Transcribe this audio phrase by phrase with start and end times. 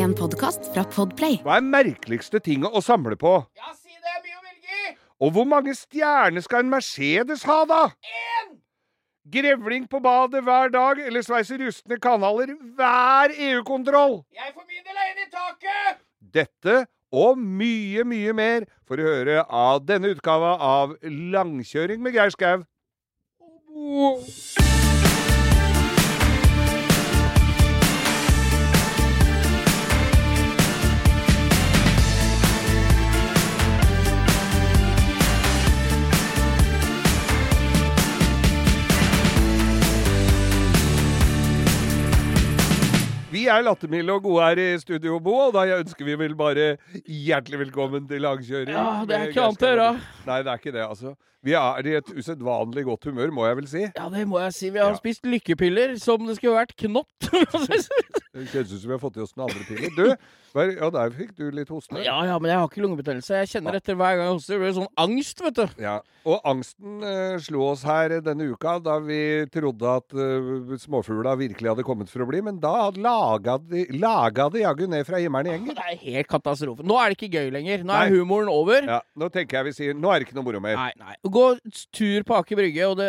[0.00, 1.34] En podkast fra Podplay.
[1.44, 3.34] Hva er merkeligste tinget å samle på?
[3.58, 4.94] Ja, si det mye å velge!
[5.20, 7.80] Og hvor mange stjerner skal en Mercedes ha, da?
[8.00, 8.54] Én!
[9.34, 14.22] Grevling på badet hver dag, eller sveise rustne kanaler hver EU-kontroll.
[14.32, 16.00] Jeg for min del er enig i taket!
[16.38, 16.78] Dette
[17.12, 22.64] og mye, mye mer får du høre av denne utgava av Langkjøring med Geir Skau.
[43.30, 46.72] Vi er lattermilde og gode her i studio, Bo, og da ønsker vi vel bare
[47.06, 48.74] hjertelig velkommen til langkjøring.
[48.74, 49.90] Ja, det er ikke annet å gjøre.
[50.26, 51.14] Nei, det er ikke det, altså.
[51.40, 53.84] Vi er i et usedvanlig godt humør, må jeg vel si.
[53.86, 54.68] Ja, det må jeg si.
[54.74, 54.98] Vi har Ja.
[54.98, 57.08] spist lykkepiller som det skulle vært knott.
[58.30, 59.90] Det kjennes ut som vi har fått i oss noen andre piller.
[59.96, 60.04] Du,
[60.78, 61.98] ja, der fikk du litt hoste.
[61.98, 63.40] ja, ja, men jeg har ikke lungebetennelse.
[63.40, 64.54] Jeg kjenner etter hver gang jeg hoster.
[64.54, 65.82] Det blir sånn angst, vet du.
[65.82, 65.96] Ja,
[66.30, 69.18] Og angsten eh, slo oss her denne uka da vi
[69.50, 72.76] trodde at eh, småfugla virkelig hadde kommet for å bli, men da
[73.20, 76.86] laga de, laga de jaggu ned fra himmelen i enger Det er helt katastrofe.
[76.86, 77.84] Nå er det ikke gøy lenger.
[77.84, 78.00] Nå Nei.
[78.06, 78.88] er humoren over.
[78.96, 80.78] Ja, nå tenker jeg vi sier nå er det ikke noe moro mer.
[80.80, 81.16] Nei, nei.
[81.38, 81.46] Gå
[81.96, 83.08] tur på Aker Brygge, og det,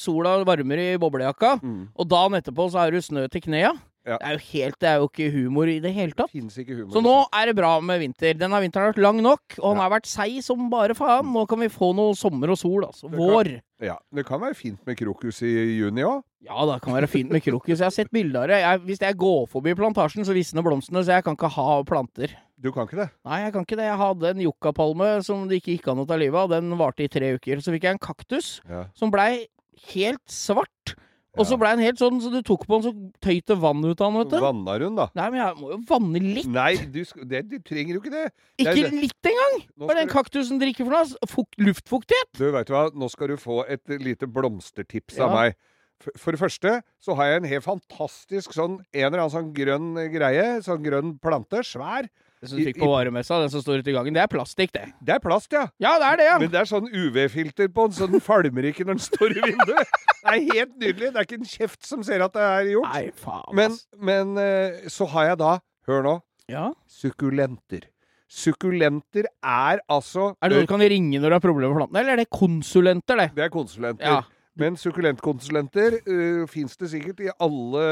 [0.00, 1.58] sola varmer i boblejakka.
[1.62, 1.82] Mm.
[1.98, 3.74] Og dagen etterpå så er du snø til knea.
[4.08, 4.16] Ja.
[4.16, 6.32] Det er jo helt, det er jo ikke humor i det hele tatt.
[6.32, 6.92] Det ikke humor.
[6.96, 8.32] Så nå er det bra med vinter.
[8.40, 11.28] Denne vinteren har vært lang nok, og den har vært seig som bare faen.
[11.34, 13.10] Nå kan vi få noe sommer og sol, altså.
[13.10, 13.52] Det kan- Vår.
[13.84, 16.22] Ja, Det kan være fint med krokus i juni òg.
[16.42, 17.78] Ja, det kan være fint med krokus.
[17.78, 18.60] Jeg har sett bilder av det.
[18.62, 22.32] Jeg, hvis jeg går forbi plantasjen, så visner blomstene, så jeg kan ikke ha planter.
[22.58, 23.10] Du kan ikke det?
[23.24, 23.84] Nei, jeg kan ikke det.
[23.86, 26.48] Jeg hadde en yuccapalme som det ikke gikk an å ta livet av.
[26.50, 27.60] Den varte i tre uker.
[27.62, 28.86] Så fikk jeg en kaktus Ja.
[28.94, 29.46] som blei
[29.94, 30.96] helt svart.
[31.38, 33.84] Og så blei han helt sånn, så du tok på den, så tøyt det vann
[33.86, 34.38] ut av den, vet du.
[34.42, 35.06] Vanna hun, da?
[35.14, 36.50] Nei, men jeg må jo vanne litt.
[36.50, 38.24] Nei, du, sk- det, du trenger jo ikke det.
[38.58, 39.00] det er Ikke det.
[39.06, 39.56] litt engang!
[39.78, 41.30] Nå Hva er den kaktusen drikker for noe?
[41.30, 42.30] Fukt, luftfuktighet?
[42.38, 42.84] Du, vet du hva?
[42.94, 45.34] Nå skal du få et lite blomstertips av Ja.
[45.40, 45.58] meg.
[45.98, 49.48] For, for det første så har jeg en helt fantastisk sånn en eller annen sånn
[49.56, 50.60] grønn greie.
[50.62, 51.62] Sånn grønn plante.
[51.66, 52.06] Svær.
[52.40, 54.70] Det som du fikk på varemessa, den som står ute i gangen, det er plastikk,
[54.76, 54.84] det.
[55.02, 55.64] Det er plast, ja.
[55.82, 56.36] Ja, det er det, ja.
[56.38, 59.42] Men det er sånn UV-filter på den, så den falmer ikke når den står i
[59.50, 59.94] vinduet.
[60.18, 61.08] Det er helt nydelig.
[61.14, 62.88] Det er ikke en kjeft som ser at det er gjort.
[62.90, 65.52] Nei, faen, Men, men eh, så har jeg da,
[65.88, 66.14] hør nå,
[66.50, 66.64] Ja.
[66.90, 67.86] sukkulenter.
[68.28, 72.02] Sukkulenter er altså Er det noe du kan ringe når du har problemer med plantene,
[72.02, 73.28] eller er det konsulenter, det?
[73.38, 74.10] Det er konsulenter.
[74.10, 74.18] Ja.
[74.58, 77.84] Men sukkulentkonsulenter uh, fins det sikkert i alle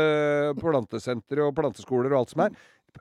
[0.59, 2.57] plantesentre og planteskoler og alt som er.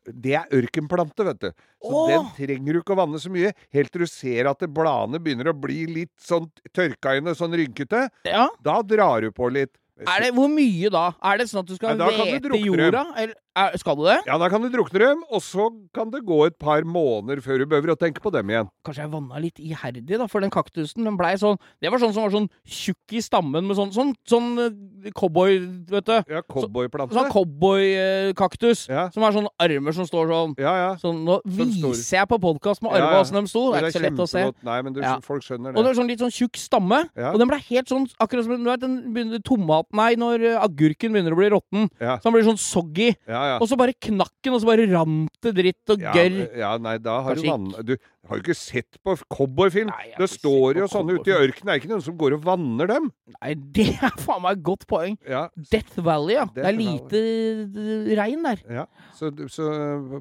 [0.06, 1.48] Det er ørkenplante, vet du.
[1.86, 2.10] Så Åh!
[2.12, 3.54] den trenger du ikke å vanne så mye.
[3.76, 7.38] Helt til du ser at det bladene begynner å bli litt sånn tørka inn og
[7.40, 8.08] sånn rynkete.
[8.28, 8.48] Ja.
[8.66, 9.74] Da drar du på litt.
[10.04, 11.06] Er det, hvor mye da?
[11.24, 13.06] Er det sånn at du skal Nei, da vete jorda?
[13.16, 14.18] Eller, er, skal du det?
[14.28, 17.62] Ja, da kan du drukne dem, og så kan det gå et par måneder før
[17.62, 18.70] du behøver å tenke på dem igjen.
[18.86, 22.14] Kanskje jeg vanna litt iherdig, da, for den kaktusen den blei sånn Det var sånn
[22.16, 25.60] som var sånn tjukk i stammen med sånn, sånn, sånn eh, cowboy,
[25.92, 26.16] vet du.
[26.36, 27.16] Ja, cowboyplante.
[27.16, 28.86] Sånn cowboykaktus.
[28.92, 29.08] Ja.
[29.16, 30.56] Som har sånne armer som står sånn.
[30.62, 30.92] Ja, ja.
[31.02, 33.42] sånn nå sånn viser viser jeg på podkast med armene åssen ja.
[33.42, 33.48] ja.
[33.48, 33.64] de sto.
[33.72, 34.46] Det er ikke så lett å se.
[34.70, 35.16] Nei, men du, Ja.
[35.24, 35.76] folk skjønner det.
[35.76, 35.92] Og det det.
[35.92, 37.02] var sånn litt sånn tjukk stamme.
[37.16, 37.32] Ja.
[37.32, 40.60] Og den ble helt sånn akkurat som du vet, den begynner, tomat Nei, når eh,
[40.60, 41.90] agurken begynner å bli råtten.
[42.00, 43.12] Så den blir sånn soggy.
[43.30, 43.60] Ja, ja.
[43.62, 46.36] Og så bare knakk den, og så bare rant det dritt og Ja, gørr.
[46.60, 47.70] ja, nei, da har du vann...
[47.86, 47.96] Du
[48.26, 49.92] har jo ikke sett på cowboyfilm.
[50.18, 51.70] Det står jo sånne ute i ørkenen.
[51.70, 53.10] Det er ikke noen som går og vanner dem.
[53.38, 55.18] Nei, det er faen meg et godt poeng.
[55.30, 56.46] Ja, Death Valley, ja.
[56.56, 58.64] Det er lite eh, regn der.
[58.82, 58.86] ja.
[59.16, 59.70] Så, så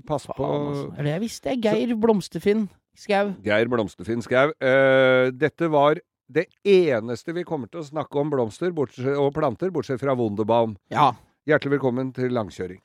[0.07, 0.89] pass på altså.
[1.03, 1.65] Det visste jeg.
[1.65, 3.33] Geir Blomsterfinn Skau.
[3.43, 4.53] Geir Blomsterfinn Skau.
[4.63, 5.99] Uh, dette var
[6.31, 10.77] det eneste vi kommer til å snakke om blomster bortsett, og planter, bortsett fra Wunderbaum.
[10.93, 11.11] Ja.
[11.45, 12.79] Hjertelig velkommen til langkjøring.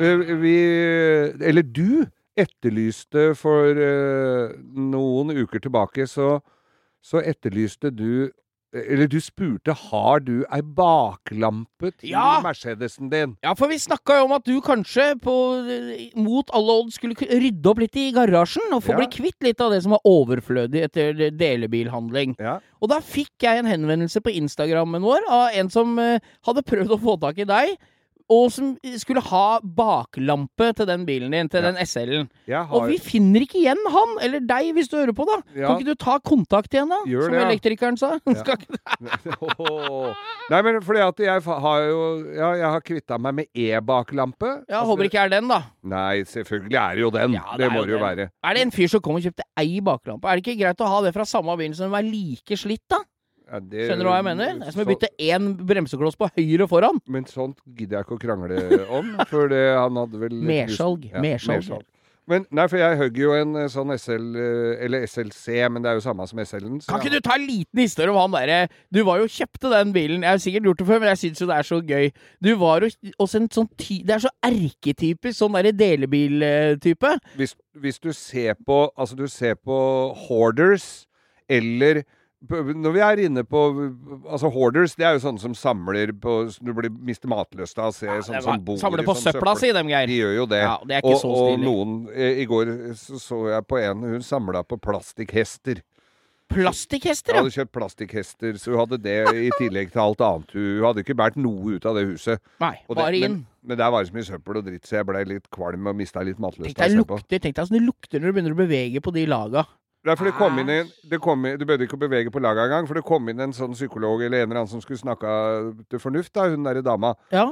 [0.00, 0.54] Eh, vi
[1.44, 6.38] Eller du etterlyste for eh, noen uker tilbake, så,
[7.04, 8.32] så etterlyste du
[8.72, 12.38] Eller du spurte har du ei baklampe til Ja!
[12.44, 13.32] Mercedesen din.
[13.42, 15.34] ja, for vi snakka jo om at du kanskje på,
[16.22, 19.00] mot alle odds skulle rydde opp litt i garasjen og få Ja.
[19.02, 22.36] bli kvitt litt av det som var overflødig etter delebilhandling.
[22.38, 22.60] Ja.
[22.80, 26.94] Og da fikk jeg en henvendelse på Instagrammen vår av en som eh, hadde prøvd
[26.94, 27.74] å få tak i deg,
[28.30, 31.70] og som skulle ha baklampe til den bilen din, til Ja.
[31.72, 32.28] den SL-en.
[32.46, 32.70] Har...
[32.78, 35.40] Og vi finner ikke igjen han, eller deg, hvis du hører på, da.
[35.56, 35.66] Ja.
[35.66, 37.00] Kan ikke du ta kontakt igjen, da?
[37.10, 37.48] Gjør som det, ja.
[37.50, 38.12] elektrikeren sa.
[40.50, 42.00] Nei, men fordi at jeg har jo
[42.36, 44.50] Ja, jeg har kvitta meg med e-baklampe.
[44.68, 45.60] Ja, Altså, håper ikke er den, da.
[45.82, 47.34] Nei, selvfølgelig er det jo den.
[47.58, 48.28] Det, er må det jo være.
[48.44, 50.28] Er det en fyr som kom og kjøpte ei baklampe?
[50.30, 53.02] Er det ikke greit å ha det fra samme bil som er like slitt, da?
[53.50, 54.58] Ja, det- Skjønner du hva jeg mener?
[54.60, 57.00] Det er som å bytte én bremsekloss på høyre foran.
[57.10, 61.20] Men sånt gidder jeg ikke å krangle om, for det, han hadde vel Mersalg, Ja,
[61.24, 61.82] mersalg.
[62.30, 65.90] Men nei, for jeg hogg jo en eh, sånn SL, eh, eller SLC, men det
[65.90, 66.76] er jo samme som SL-en.
[66.86, 68.58] Kan ikke du ta en liten historie om han derre
[68.94, 70.22] Du var jo kjøpte den bilen.
[70.22, 72.12] Jeg har sikkert gjort det før, men jeg syns jo det er så gøy.
[72.40, 77.16] Du var jo også en sånn ty Det er så erketypisk sånn derre delebiltype.
[77.40, 79.80] hvis, hvis du ser på Altså, du ser på
[80.28, 81.06] hoarders,
[81.48, 82.04] eller
[82.48, 83.60] når vi er inne på
[84.24, 87.92] Altså, hoarders, det er jo sånne som samler på Du blir mister matløst av å
[87.92, 90.08] se sånne det som bor Samle i på sånn søpla si, dem, Geir.
[90.08, 90.62] De gjør jo det.
[90.64, 94.24] Ja, det er ikke og, så og noen I går så, jeg på en hun
[94.24, 95.82] samla på plastikkhester.
[96.50, 100.54] Plastikkhester, Hun hadde kjøpt plastikkhester, så hun hadde det i tillegg til alt annet.
[100.56, 102.42] Hun hadde ikke båret noe ut av det huset.
[102.62, 103.36] Nei, det, bare inn.
[103.36, 105.86] men, men der var det så mye søppel og dritt, så jeg blei litt kvalm
[105.86, 108.56] og mista litt matlyst Tenk deg lukter Tenk deg åssen det lukter når du begynner
[108.56, 109.62] å bevege på de laga.
[110.00, 112.32] Det er for det kom inn en det kom inn, Du behøvde ikke å bevege
[112.32, 114.80] på laget engang, for det kom inn en sånn psykolog eller en eller annen som
[114.80, 115.32] skulle snakke
[115.92, 117.12] til fornuft, da, hun derre dama.
[117.34, 117.44] Ja.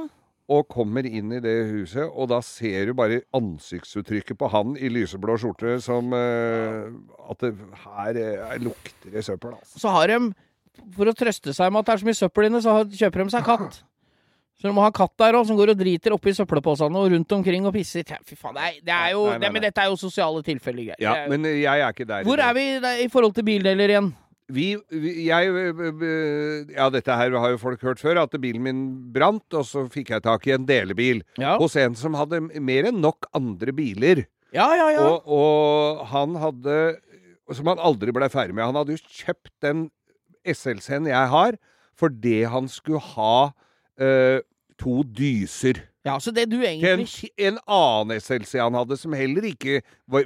[0.49, 4.89] Og kommer inn i det huset, og da ser du bare ansiktsuttrykket på han i
[4.89, 6.89] lyseblå skjorte som eh,
[7.29, 7.53] At det,
[7.83, 9.83] her eh, lukter det søppel, altså.
[9.85, 10.33] Så har de,
[10.97, 13.35] for å trøste seg med at det er så mye søppel inne, så kjøper de
[13.35, 13.83] seg katt.
[14.59, 17.31] Så du må ha katt der òg, som går og driter oppi søppelposene og rundt
[17.31, 18.03] omkring og pisser.
[18.11, 19.95] Ja, Fy faen, det er, det er jo Nei, nei, nei, Men dette er jo
[20.01, 22.25] sosiale tilfeller, Ja, jo- men eh, jeg er ikke der.
[22.27, 24.09] Hvor er vi der i forhold til bildeler igjen?
[24.49, 28.81] Vi, vi jeg øh, Ja, dette her har jo folk hørt før, at bilen min
[29.13, 32.89] brant, og så fikk jeg tak i en delebil Ja, hos en som hadde mer
[32.89, 34.25] enn nok andre biler.
[34.51, 34.89] ja, ja.
[34.95, 35.05] ja.
[35.07, 36.97] Og, og han hadde
[37.53, 38.65] Som han aldri ble ferdig med.
[38.65, 39.87] Han hadde jo kjøpt den
[40.45, 41.55] SLC-en jeg har,
[41.97, 43.51] fordi han skulle ha
[43.99, 44.41] øh,
[44.79, 45.85] to dyser.
[46.07, 47.29] ja så det du egentlig...
[47.37, 49.81] en, en annen SLC han hadde, som heller ikke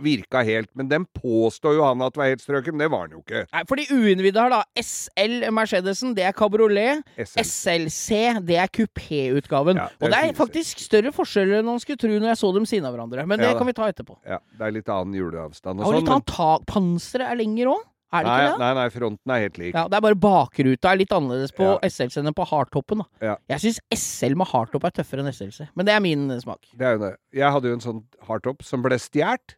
[0.06, 0.70] virka helt.
[0.78, 3.42] Men den påstår jo han at var helt strøken, men det var den jo ikke.
[3.52, 4.62] Nei, For de uinnvidde har da.
[4.80, 7.02] SL Mercedesen, det er kabriolet.
[7.18, 7.42] SL.
[7.44, 9.82] SLC, det er kupéutgaven.
[9.82, 12.70] Ja, og det er faktisk større forskjeller enn man skulle tro når jeg så dem
[12.70, 13.26] siden av hverandre.
[13.28, 14.20] Men det kan vi ta etterpå.
[14.30, 16.00] Ja, det er litt annen juleavstand og Og sånn.
[16.04, 16.70] litt annet tak.
[16.70, 17.84] Panseret er lenger òg,
[18.14, 18.60] er det Nei, ikke det?
[18.64, 19.74] nei, nei, fronten er helt lik.
[19.76, 21.80] Ja, Det er bare bakruta er litt annerledes på Ja.
[21.90, 23.02] SLC enn på hardtoppen.
[23.04, 23.08] da.
[23.34, 23.36] Ja.
[23.50, 26.62] Jeg syns SL med hardtopp er tøffere enn SLC, men det er min eh, smak.
[26.78, 27.16] Det er jo det.
[27.34, 29.58] Jeg hadde jo en sånn hardtop som ble stjålet.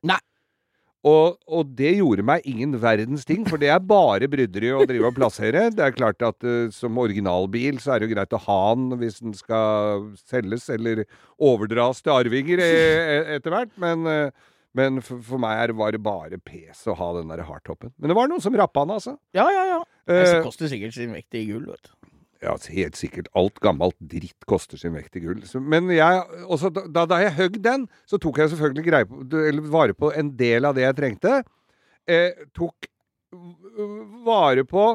[1.05, 5.05] Og, og det gjorde meg ingen verdens ting, for det er bare brydderi å drive
[5.11, 5.67] og plassere.
[5.69, 8.97] Det er klart at uh, som originalbil så er det jo greit å ha den
[8.97, 11.03] hvis den skal selges eller
[11.37, 14.31] overdras til arvinger eh, etter hvert, men, eh,
[14.75, 17.93] men for, for meg er det bare, pes å ha den der hardtoppen.
[17.97, 19.15] Men det var noen som rappa den, altså.
[19.37, 19.79] Ja, ja, ja.
[20.09, 21.93] Eh, Det koster sikkert sin vekt i gull, vet du.
[22.43, 23.29] Ja, altså, helt sikkert.
[23.39, 25.39] Alt gammelt dritt koster sin vekt i gull.
[25.47, 29.71] Så, men jeg, også, da, da jeg høgg den, så tok jeg selvfølgelig på, eller
[29.73, 31.39] vare på en del av det jeg trengte.
[32.05, 32.91] Eh, tok
[34.25, 34.85] vare på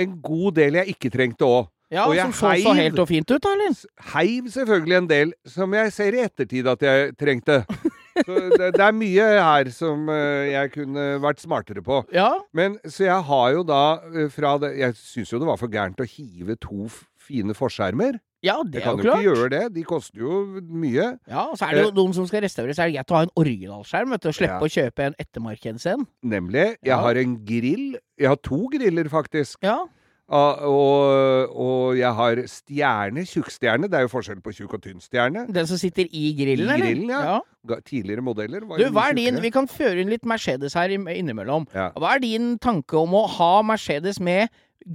[0.00, 1.68] en god del jeg ikke trengte òg.
[1.90, 3.74] Ja, Og Som så så helt og fint ut, da, eller?
[4.12, 7.64] Heiv selvfølgelig en del som jeg ser i ettertid at jeg trengte.
[8.26, 12.00] Så det, det er mye her som eh, jeg kunne vært smartere på.
[12.12, 12.32] Ja.
[12.52, 13.82] Men så jeg har jo da
[14.14, 16.88] eh, fra det Jeg syns jo det var for gærent å hive to
[17.20, 18.18] fine forskjermer.
[18.42, 19.20] ja, det Jeg er kan jo jo klart.
[19.20, 19.62] ikke gjøre det.
[19.74, 21.06] De koster jo mye.
[21.28, 23.18] Ja, og så er det jo noen som skal restaurere, så er det greit å
[23.18, 24.64] ha en originalskjerm, vet du, og slippe Ja.
[24.64, 26.06] å kjøpe en ettermarkedsen.
[26.24, 26.64] Nemlig.
[26.80, 26.96] Jeg Ja.
[27.04, 27.98] har en grill.
[28.18, 29.58] Jeg har to griller, faktisk.
[29.62, 29.84] Ja.
[30.30, 33.24] Ah, og, og jeg har stjerne.
[33.26, 33.88] Tjukkstjerne.
[33.90, 35.42] Det er jo forskjell på tjukk og tynn stjerne.
[35.50, 37.38] Den som sitter i grillen, I grillen, ja.
[37.66, 37.78] ja.
[37.82, 39.40] Tidligere modeller var Du, hva er din.
[39.42, 41.66] Vi kan føre inn litt Mercedes her innimellom.
[41.74, 41.88] Ja.
[41.98, 44.46] Hva er din tanke om å ha Mercedes med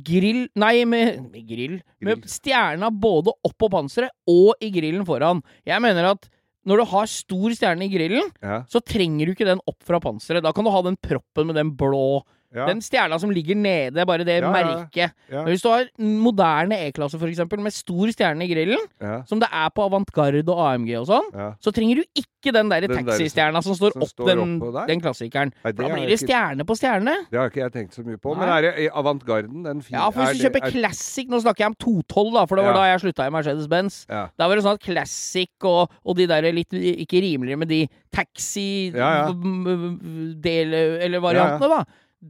[0.08, 1.76] grill Nei, med, med grill.
[2.02, 2.32] Med Grill.
[2.32, 5.44] stjerna både oppå panseret og i grillen foran.
[5.68, 6.30] Jeg mener at
[6.66, 8.64] når du har stor stjerne i grillen, Ja.
[8.72, 10.42] så trenger du ikke den opp fra panseret.
[10.42, 12.24] Da kan du ha den proppen med den blå
[12.56, 12.66] Ja.
[12.72, 15.12] Den stjerna som ligger nede, bare det Ja, merket.
[15.30, 15.44] Ja.
[15.44, 18.80] Hvis du har moderne E-klasse, eksempel, med stor stjerne i grillen,
[19.28, 21.28] som det er på Avantgarde og AMG og sånn,
[21.60, 25.52] så trenger du ikke den der taxistjerna som står som opp står den, den klassikeren.
[25.66, 27.16] Nei, da blir det ikke- stjerne på stjerne.
[27.32, 28.36] Det har ikke jeg tenkt så mye på.
[28.38, 29.98] Men er det avantgarden den fine?
[30.00, 32.66] Ja, for hvis du kjøper er- Classic Nå snakker jeg om 212, da, for det
[32.66, 34.06] var da jeg slutta i Mercedes-Benz.
[34.08, 37.90] Da var det sånn at Classic og, og de der litt ikke rimeligere, men de
[38.14, 38.94] taxi-del-
[41.02, 41.84] eller variantene, da.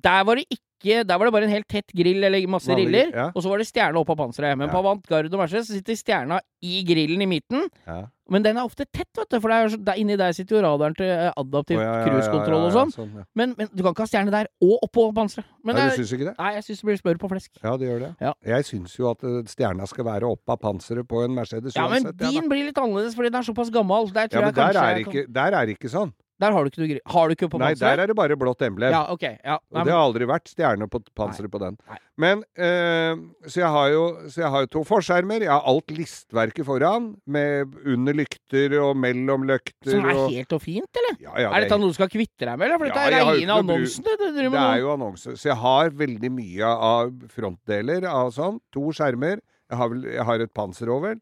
[0.03, 0.61] Der var det ikke
[1.07, 3.31] Der var det bare en helt tett grill eller masse Vanlig, riller, ja.
[3.33, 4.57] og så var det stjerne oppå panseret.
[4.59, 4.73] Men Ja.
[4.73, 7.69] på Avantgarde og så sitter stjerna i grillen i midten.
[7.87, 8.03] Ja.
[8.29, 10.61] Men den er ofte tett, vet du, for det er, der, inni der sitter jo
[10.65, 12.93] radaren til eh, adaptiv cruisekontroll ja, og sånn.
[13.15, 15.45] ja, Men, men du kan ikke ha stjerne der og oppå panseret.
[15.63, 16.35] Men Nei, du syns ikke det?
[16.37, 17.51] Nei, jeg syns det blir smør på flesk.
[17.63, 18.11] Ja, det gjør det.
[18.21, 18.33] Ja.
[18.45, 21.87] Jeg syns jo at eh, stjerna skal være opp av panseret på en Mercedes Ja,
[21.87, 22.19] men uansett.
[22.19, 22.33] ja, da.
[22.35, 24.11] din blir litt annerledes fordi den er såpass gammel.
[24.13, 26.13] Der Ja, men der er, ikke, der er ikke sånn.
[26.41, 26.99] Der har du ikke noe.
[27.13, 28.91] Har du ikke på Nei, der er det bare blått emblem.
[28.91, 29.55] Ja, okay, Ja.
[29.71, 31.77] Nei, Og det har aldri vært stjerne på panseret på den.
[31.87, 31.99] Nei.
[32.19, 35.45] Men øh, så, jeg har jo, så jeg har jo to forskjermer.
[35.47, 39.93] Jeg har alt listverket foran, med under lykter og mellom lykter.
[39.93, 41.17] Som er og, helt og fint, eller?
[41.23, 42.81] ja, ja, er dette noe du skal kvitte deg med, eller?
[42.83, 45.37] For Ja, dette er reine annonsen, det du driver det med er jo annonse.
[45.39, 48.59] Så jeg har veldig mye av frontdeler av sånn.
[48.75, 49.39] To skjermer.
[49.71, 51.15] Jeg har, jeg har et panser over.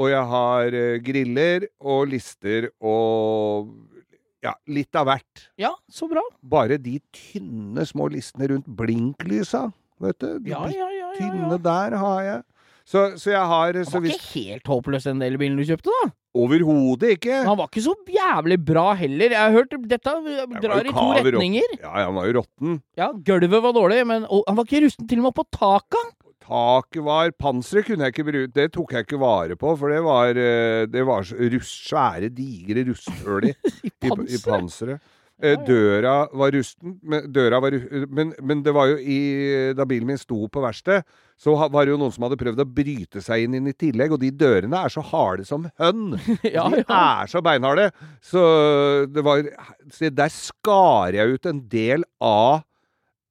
[0.00, 3.72] Og jeg har eh, griller og lister og
[4.44, 5.48] ja, litt av hvert.
[5.60, 6.22] Ja, så bra.
[6.42, 9.66] Bare de tynne små listene rundt blinklysa,
[10.00, 10.38] vet du.
[10.44, 11.10] De Ja, ja, ja.
[11.18, 12.40] tynne der har jeg.
[12.90, 16.10] Så, så jeg har Han var ikke helt håpløs, den elbilen du kjøpte, da.
[16.40, 17.36] Overhodet ikke!
[17.46, 19.32] Han var ikke så jævlig bra heller.
[19.34, 20.14] Jeg har hørt dette
[20.62, 21.76] drar i to retninger.
[21.82, 22.76] Ja, han var jo råtten.
[22.98, 26.16] Ja, gulvet var dårlig, men han var ikke rusten til og med på taket.
[26.50, 30.02] Taket var Panseret kunne jeg ikke bruke Det tok jeg ikke vare på, for det
[30.02, 34.98] var, eh, det var rust, svære, digre rusthull i, I i, panseret.
[35.40, 37.72] Eh, Døra var rusten, men, døra var,
[38.12, 39.20] men, men det var jo i
[39.76, 41.06] Da bilen min sto på verksted,
[41.40, 44.12] så var det jo noen som hadde prøvd å bryte seg inn, inn i tillegg,
[44.12, 46.18] og de dørene er så harde som hønn.
[46.44, 47.88] Ja, de er så beinharde.
[48.20, 48.42] Så
[49.08, 52.66] det var der skar jeg ut en del av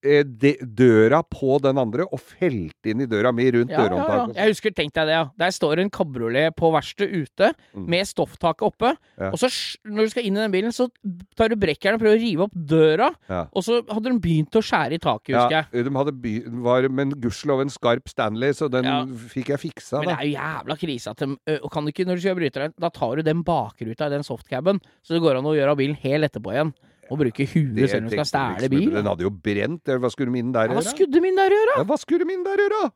[0.01, 4.27] de, døra på den andre, og felte inn i døra mi rundt Ja, ja, ja.
[4.38, 5.25] Jeg husker, tenk deg det, ja.
[5.38, 7.86] Der står en kabriolet på verkstedet ute, Mm.
[7.89, 8.94] med stofftaket oppe.
[9.20, 9.29] Ja.
[9.32, 9.50] Og så,
[9.86, 10.88] når du skal inn i den bilen, så
[11.36, 13.10] tar du brekkjernet og prøver å rive opp døra.
[13.29, 13.41] Ja.
[13.53, 15.84] Og så hadde de begynt å skjære i taket, husker Ja, jeg.
[15.86, 19.03] de hadde by, var, men gudskjelov en skarp Stanley, så den Ja.
[19.06, 20.00] fikk jeg fiksa.
[20.00, 22.39] Men det er jo jævla krise at de Og kan du ikke, når du kjører
[22.39, 25.75] bryteren, da tar du den bakruta i den softcaben, så det går an å gjøre
[25.77, 26.74] bilen hel etterpå igjen.
[27.10, 28.96] Og bruke huet selv om du skal stjele liksom, bil.
[28.96, 29.94] Den hadde jo brent.
[30.04, 30.80] Hva skulle min der gjøre?
[30.80, 31.22] Hva gjøre?
[31.24, 31.78] min der gjøre?
[31.78, 32.89] Ja, hva skulle min der gjøre?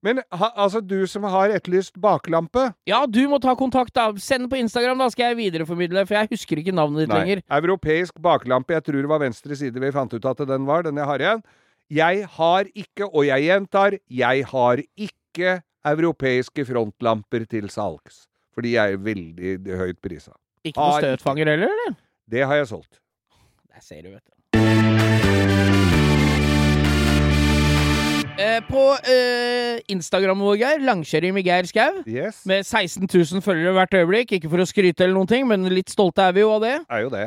[0.00, 4.06] Men ha, altså, du som har etterlyst baklampe Ja, du må ta kontakt, da.
[4.16, 7.42] Send på Instagram, da skal jeg videreformidle, for jeg husker ikke navnet ditt lenger.
[7.60, 8.76] Europeisk baklampe.
[8.78, 11.26] Jeg tror det var venstre side vi fant ut at den var, den jeg har
[11.26, 11.44] igjen.
[11.90, 15.58] Jeg har ikke, og jeg gjentar, jeg har ikke
[15.90, 18.24] europeiske frontlamper til salgs.
[18.54, 20.32] Fordi jeg er veldig høyt prisa.
[20.64, 21.98] Ikke noe støtfanger heller, eller?
[22.30, 22.99] Det har jeg solgt.
[23.80, 24.36] Der sier det, vet du.
[28.40, 32.42] Eh, på eh, Instagram vår, Geir, langkjøring med Geir Skau, Yes.
[32.48, 34.32] med 16 000 følgere hvert øyeblikk.
[34.36, 36.74] Ikke for å skryte eller noen ting, men litt stolte er vi jo av det.
[36.88, 37.26] er jo det.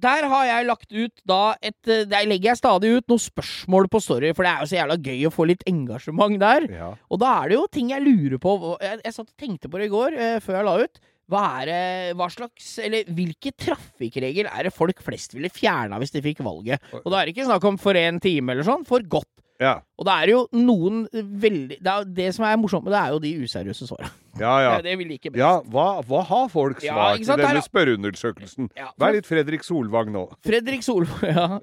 [0.00, 3.88] Der har jeg lagt ut da et eh, Der legger jeg stadig ut noen spørsmål
[3.90, 6.68] på Story, for det er jo så jævla gøy å få litt engasjement der.
[6.72, 6.90] Ja.
[7.10, 8.56] Og da er det jo ting jeg lurer på.
[8.80, 11.00] Jeg, jeg satt og tenkte på det i går, eh, før jeg la ut.
[11.30, 11.80] Hva er det,
[12.18, 16.82] hva slags, eller Hvilke trafikkregel er det folk flest ville fjerna hvis de fikk valget?
[17.04, 19.28] Og da er det ikke snakk om for en time eller sånn, for godt.
[19.60, 19.74] Ja.
[20.00, 23.00] Og da er det jo noen veldig Det, er, det som er morsomt med det,
[23.02, 24.08] er jo de useriøse svara.
[24.40, 24.70] Ja, ja.
[24.80, 25.42] Det, det vi liker best.
[25.42, 28.70] Ja, hva, hva har folk Ja, svart i sant, denne der- spørreundersøkelsen?
[28.80, 30.24] Ja, Vær litt Fredrik Solvang nå.
[30.48, 31.60] Fredrik Solvang, ja.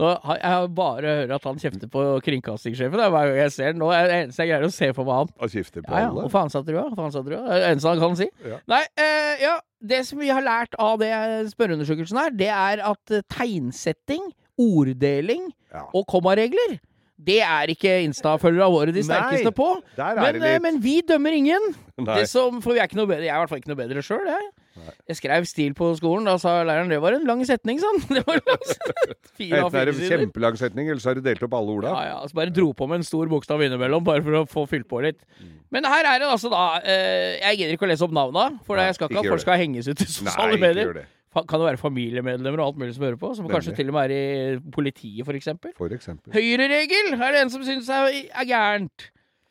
[0.00, 2.96] Nå har jeg bare hørt at han kjefter på kringkastingssjefen.
[3.00, 3.82] Det er hver gang jeg ser den.
[3.82, 5.32] Nå er det eneste jeg greier å se for meg han.
[5.44, 6.08] Og kjefter på Ja, ja.
[6.12, 6.24] alle.
[6.24, 6.62] Hva faen sa?
[6.64, 7.44] Hva faen satte du av?
[7.50, 8.28] Det er eneste han kan si.
[8.48, 8.60] Ja.
[8.74, 9.54] Nei, eh, ja.
[9.84, 11.10] Det som vi har lært av det
[11.52, 15.84] spørreundersøkelsen her, det er at eh, tegnsetting, orddeling Ja.
[15.92, 16.78] og kommaregler
[17.24, 19.68] det er ikke Insta-følgere våre de Nei, sterkeste på.
[19.96, 21.74] Der er Men, eh, men vi dømmer ingen.
[22.04, 23.22] Det som, for vi er ikke noe bedre.
[23.24, 24.48] Jeg er i hvert fall ikke noe bedre sjøl, jeg.
[25.08, 26.26] Jeg skrev stil på skolen.
[26.28, 28.00] Da sa læreren det var en lang setning, sånn.
[28.16, 29.16] Det var en lang setning.
[29.38, 31.94] Fire Enten er det en kjempelang setning, eller så har du delt opp alle orda.
[31.94, 34.66] Ja, ja, så bare dro på med en stor bokstav innimellom, bare for å få
[34.70, 35.20] fylt på litt.
[35.74, 38.78] Men her er det altså da eh, Jeg gidder ikke å lese opp navna, for
[38.78, 41.04] Nei, jeg skal ikke at folk skal henges ut i sosiale medier.
[41.34, 44.12] Kan det være familiemedlemmer og alt mulig som hører på, som kanskje til og med
[44.14, 45.74] er i politiet, eksempel.
[46.34, 49.08] Høyreregel er det en som syns er, er gærent.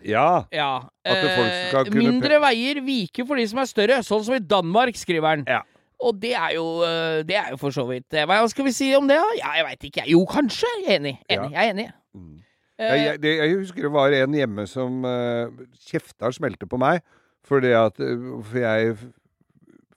[0.07, 0.43] Ja.
[0.53, 0.72] Ja.
[1.05, 4.24] At det folk eh, skal kunne mindre veier viker for de som er større, sånn
[4.27, 5.45] som i Danmark, skriver han.
[5.48, 5.62] Ja.
[6.03, 8.74] Og det er jo eh, Det er jo for så vidt eh, Hva skal vi
[8.75, 9.29] si om det, da?
[9.39, 10.03] Ja, jeg veit ikke.
[10.12, 10.67] Jo, kanskje.
[10.81, 11.13] Jeg er enig.
[11.31, 11.51] enig.
[11.55, 11.86] Jeg er enig.
[12.13, 12.39] Mm.
[12.79, 16.79] Eh, Jeg, jeg, det, jeg husker det var en hjemme som uh, kjefta smelte på
[16.81, 17.03] meg.
[17.48, 18.98] Fordi at For jeg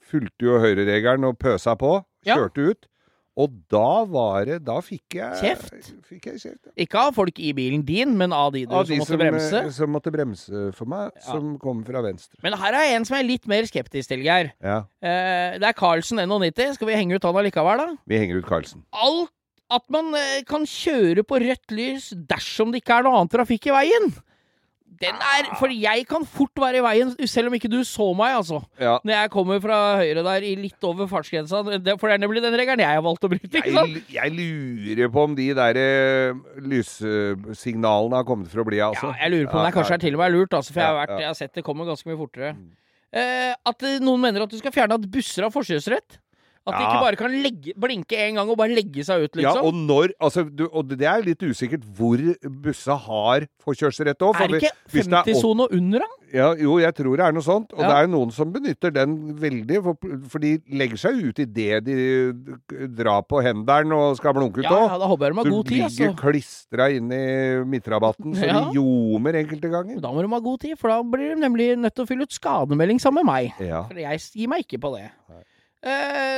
[0.06, 1.96] fulgte jo høyreregelen og pøsa på.
[2.26, 2.36] Ja.
[2.38, 2.88] Kjørte ut.
[3.36, 5.90] Og da var det Da fikk jeg Kjeft?
[6.08, 6.72] Fikk jeg kjeft ja.
[6.86, 9.60] Ikke av folk i bilen din, men av de du Av som måtte som, bremse.
[9.60, 11.26] eh, som måtte bremse for meg, Ja.
[11.34, 12.38] som kom fra venstre.
[12.42, 14.52] Men her er en som er litt mer skeptisk til, Geir.
[14.64, 14.78] Ja.
[15.02, 16.74] Eh, det er Carlsen 91.
[16.78, 17.88] Skal vi henge ut han allikevel, da?
[18.08, 18.82] Vi henger ut Carlsen.
[18.92, 19.30] Alt
[19.68, 23.66] at man eh, kan kjøre på rødt lys dersom det ikke er noe annet trafikk
[23.68, 24.12] i veien.
[24.96, 28.36] Den er For jeg kan fort være i veien, selv om ikke du så meg,
[28.38, 28.62] altså.
[28.80, 28.94] Ja.
[29.04, 31.60] Når jeg kommer fra høyre der i litt over fartsgrensa.
[31.66, 33.50] For det er nemlig den regelen jeg har valgt å bryte.
[33.60, 33.98] ikke sant?
[34.08, 36.40] Jeg, jeg lurer på om de der eh,
[36.72, 39.12] lyssignalene har kommet for å bli, altså.
[39.12, 40.92] Ja, jeg lurer på om det kanskje er til og med lurt, altså, for jeg,
[40.92, 41.22] har vært, ja.
[41.26, 42.54] jeg har sett det kommer ganske mye fortere.
[43.16, 46.22] Eh, at noen mener at du skal fjerne at busser har forkjørsrett.
[46.66, 49.52] At de ikke bare kan legge, blinke en gang og bare legge seg ut, Ja,
[49.54, 49.66] liksom.
[49.68, 52.18] og når altså, du, Og det er litt usikkert hvor
[52.62, 54.34] bussa har forkjørsrett òg.
[54.42, 54.74] er det ikke
[55.06, 56.06] 50-sone under, da?
[56.34, 57.70] Ja, jo, jeg tror det er noe sånt.
[57.72, 57.86] Og Ja.
[57.86, 59.94] det er jo noen som benytter den veldig, for,
[60.28, 62.32] for de legger seg ut idet de
[62.98, 64.88] drar på henderen og skal blunke ut Ja, òg.
[64.90, 66.18] ja, da håper jeg de har god tid, ligger altså.
[66.20, 67.22] klistra inn i
[67.64, 68.60] midtrabatten så Ja.
[68.66, 70.00] de ljomer enkelte ganger.
[70.02, 72.22] Da må de ha god tid, for da blir de nemlig nødt til å fylle
[72.26, 73.52] ut skademelding sammen med meg.
[73.60, 73.84] Ja.
[73.86, 75.10] For jeg gir meg ikke på det.
[75.30, 75.42] Eh,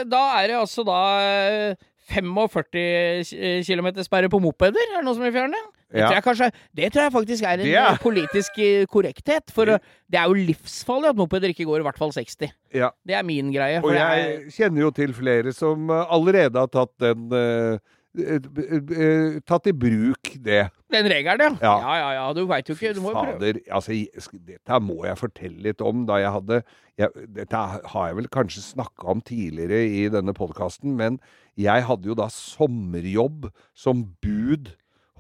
[0.09, 5.25] da er det altså da eh, 45 km sperre på mopeder, er det noe som
[5.27, 5.59] vil fjerne?
[5.89, 6.09] Det, Ja.
[6.09, 9.49] tror jeg kanskje, det tror jeg faktisk er en eh, politisk eh, korrekthet.
[9.57, 9.79] For eh,
[10.11, 12.51] det er jo livsfarlig at mopeder ikke går i hvert fall 60.
[12.77, 12.91] ja.
[13.07, 13.81] Det er min greie.
[13.81, 17.73] Og jeg, jeg kjenner jo til flere som eh, allerede har tatt den eh, eh,
[17.73, 17.79] eh,
[18.17, 20.71] Tatt i bruk det.
[20.91, 21.75] den regelen, ja.
[21.83, 21.99] Ja.
[21.99, 22.25] Ja, ja.
[22.35, 22.95] Du veit jo ikke.
[22.97, 23.37] Du må jo prøve.
[23.39, 23.93] Fader, altså,
[24.49, 26.07] dette må jeg fortelle litt om.
[26.09, 26.63] Da jeg hadde
[26.99, 27.61] jeg, Dette
[27.93, 31.21] har jeg vel kanskje snakka om tidligere i denne podkasten, men
[31.59, 34.73] jeg hadde jo da sommerjobb som bud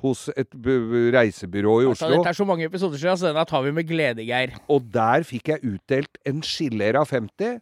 [0.03, 1.95] hos et reisebyrå i Oslo.
[1.95, 2.19] Altså, Oslo.
[2.19, 4.55] dette er så mange episoder siden, så denne tar vi med glede, Geir.
[4.71, 7.59] Og der fikk jeg utdelt en Skillera 50.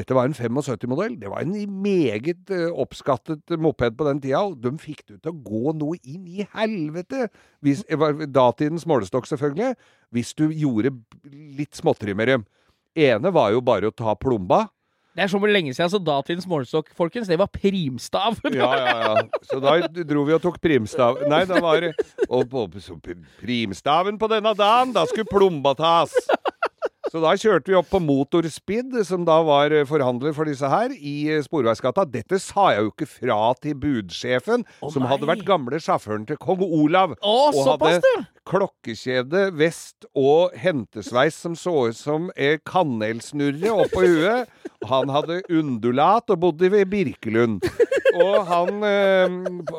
[0.00, 1.18] Dette var en 75-modell.
[1.20, 1.52] Det var en
[1.84, 4.40] meget eh, oppskattet moped på den tida.
[4.48, 7.28] Og de fikk det til å gå noe inn i helvete!
[7.60, 9.74] Hvis, var datidens målestokk, selvfølgelig.
[10.16, 10.94] Hvis du gjorde
[11.28, 12.46] litt småtteri med dem.
[12.96, 14.64] Ene var jo bare å ta plomba.
[15.10, 18.38] Det er så lenge siden, så datidens målestokk, folkens, det var primstav.
[18.54, 19.40] Ja, ja, ja.
[19.44, 19.74] Så da
[20.06, 21.18] dro vi og tok primstav.
[21.28, 21.90] Nei, da var det
[23.42, 26.14] primstaven på denne dagen, da skulle plomba tas.
[27.10, 30.92] Så da kjørte vi opp på Motorspeed, som da var eh, forhandler for disse her,
[30.94, 32.04] i eh, Sporveisgata.
[32.06, 36.38] Dette sa jeg jo ikke fra til budsjefen, oh, som hadde vært gamle sjåføren til
[36.38, 37.16] kong Olav.
[37.18, 38.28] Å, og såpass, hadde!
[38.48, 42.30] Klokkekjede, vest og hentesveis som så ut som
[42.66, 44.50] kanelsnurre oppå huet.
[44.88, 47.60] Han hadde undulat og bodde ved Birkelund.
[48.10, 49.36] Og han eh,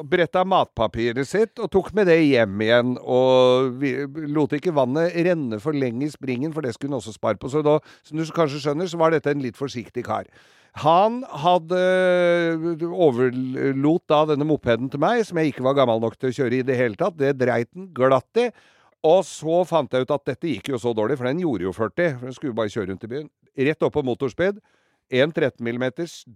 [0.07, 2.95] bretta matpapiret sitt og tok med det hjem igjen.
[3.01, 3.95] Og vi,
[4.31, 7.51] lot ikke vannet renne for lenge i springen, for det skulle han også spare på.
[7.51, 10.29] Så da, som du kanskje skjønner, så var dette en litt forsiktig kar.
[10.79, 11.79] Han hadde
[12.87, 16.61] overlot da denne mopeden til meg, som jeg ikke var gammel nok til å kjøre
[16.61, 17.17] i det hele tatt.
[17.19, 18.47] Det dreit den glatt i.
[19.03, 21.73] Og så fant jeg ut at dette gikk jo så dårlig, for den gjorde jo
[21.75, 22.15] 40.
[22.19, 23.29] For den skulle bare kjøre rundt i byen.
[23.67, 24.61] Rett opp på motorspeed.
[25.11, 25.87] En 13 mm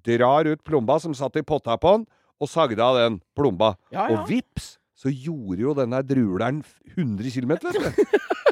[0.04, 2.08] drar ut plomba som satt i potta på den,
[2.42, 3.78] og sagde av den plomba.
[3.94, 4.18] Ja, ja.
[4.18, 6.60] Og vips, så gjorde jo denne druleren
[6.98, 7.56] 100 km.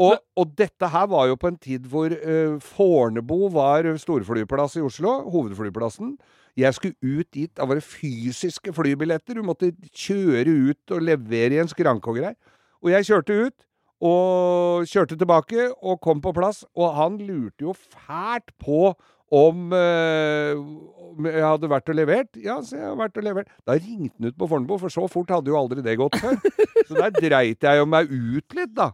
[0.00, 4.84] Og, og dette her var jo på en tid hvor uh, Fornebu var storflyplass i
[4.84, 6.14] Oslo, hovedflyplassen.
[6.56, 7.50] Jeg skulle ut dit.
[7.56, 9.36] Da var det fysiske flybilletter.
[9.36, 12.36] Du måtte kjøre ut og levere i en skranke og greier.
[12.82, 13.56] Og jeg kjørte ut,
[14.02, 16.64] og kjørte tilbake, og kom på plass.
[16.74, 18.90] Og han lurte jo fælt på
[19.32, 22.36] om, eh, om jeg hadde vært og levert.
[22.36, 23.52] Ja, så jeg har vært og levert.
[23.64, 26.36] Da ringte han ut på Fornebu, for så fort hadde jo aldri det gått før.
[26.82, 28.90] Så der dreit jeg jo meg ut litt, da.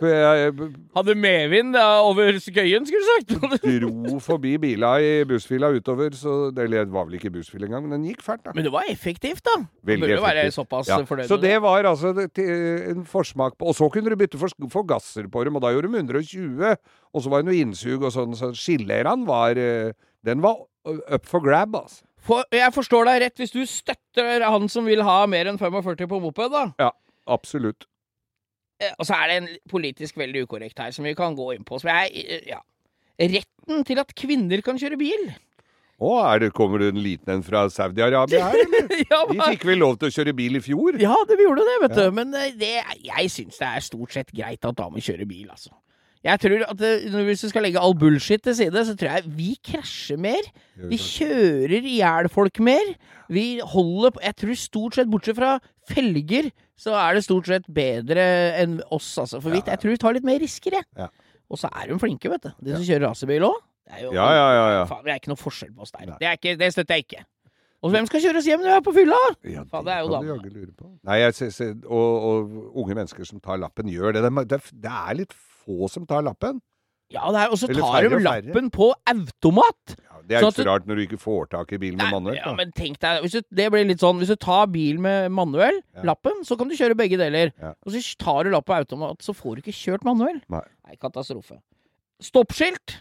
[0.00, 0.52] Jeg
[0.96, 3.34] Hadde medvind over skøyen, skulle du sagt.
[3.84, 7.84] dro forbi bila i bussfila utover, så det eller det var vel ikke bussfil engang,
[7.86, 8.54] men den gikk fælt, da.
[8.56, 9.56] Men det var effektivt, da.
[9.90, 10.88] Veldig effektivt.
[10.88, 11.00] Ja.
[11.28, 15.28] Så det var altså en forsmak på Og så kunne du bytte for, for gasser
[15.28, 16.76] på dem, og da gjorde de 120.
[17.14, 19.92] Og så var det noe innsug og sånn, så skilleren var eh,
[20.26, 22.04] Den var up for grab, altså.
[22.20, 26.04] For, jeg forstår deg rett hvis du støtter han som vil ha mer enn 45
[26.10, 26.66] på moped, da.
[26.82, 26.90] Ja,
[27.24, 27.86] absolutt.
[28.80, 31.64] Eh, Og så er det en politisk veldig ukorrekt her, som vi kan gå inn
[31.68, 31.78] på.
[31.82, 32.60] Som jeg, eh, ja.
[33.20, 35.26] Retten til at kvinner kan kjøre bil.
[36.00, 38.86] Å, er det, kommer det en liten en fra Saudi-Arabia her, eller?
[39.12, 40.96] ja, De fikk vel lov til å kjøre bil i fjor?
[40.96, 42.06] ja, det vi gjorde det, vet du.
[42.16, 42.70] Men eh, det,
[43.04, 45.74] jeg syns det er stort sett greit at damer kjører bil, altså.
[46.20, 46.90] Jeg tror at det,
[47.24, 50.50] Hvis du skal legge all bullshit til side, så tror jeg vi krasjer mer.
[50.90, 52.92] Vi kjører i hjel folk mer.
[53.32, 55.54] Vi holder på Jeg tror stort sett, bortsett fra
[55.90, 58.22] felger, så er det stort sett bedre
[58.60, 59.40] enn oss, altså.
[59.40, 60.86] For vi, jeg tror vi tar litt mer risker, jeg.
[60.96, 61.08] Ja.
[61.50, 62.52] Og så er de flinke, vet du.
[62.62, 63.58] De som kjører racerbil òg.
[63.90, 64.64] Ja, ja, ja.
[64.76, 64.86] ja.
[64.86, 66.12] Faen, det er ikke noe forskjell på oss der.
[66.20, 67.24] Det, er ikke, det støtter jeg ikke.
[67.80, 69.18] Og hvem skal kjøre oss hjem når vi er på fylla?
[69.50, 70.90] Ja, Faen, det er jo lure på.
[71.08, 74.22] Nei, jeg og, og unge mennesker som tar lappen, gjør det.
[74.28, 75.34] Det, det, det er litt
[75.70, 76.60] få som tar lappen.
[77.10, 79.96] Ja, det og så tar de lappen på automat!
[79.98, 82.36] Ja, det er ikke så rart når du ikke får tak i bil med manuell.
[82.38, 85.32] ja, men tenk deg, hvis du, det blir litt sånn Hvis du tar bil med
[85.34, 86.04] manuell, Ja.
[86.12, 87.50] lappen, så kan du kjøre begge deler.
[87.58, 87.72] Ja.
[87.82, 90.38] Og så tar du lapp på automat, så får du ikke kjørt manuell.
[90.48, 90.62] Nei.
[90.86, 91.58] Nei, katastrofe.
[92.22, 93.00] Stoppskilt!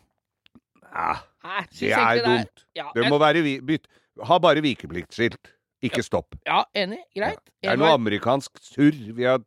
[0.89, 2.65] Ja, Nei, syns det er dumt.
[2.75, 3.85] Ja, Det må være bytt.
[4.25, 5.53] Ha bare vikepliktskilt.
[5.85, 6.33] Ikke stopp.
[6.49, 6.97] ja, enig.
[7.15, 7.37] Greit.
[7.61, 8.97] Det er noe amerikansk surr.
[9.15, 9.39] Vi har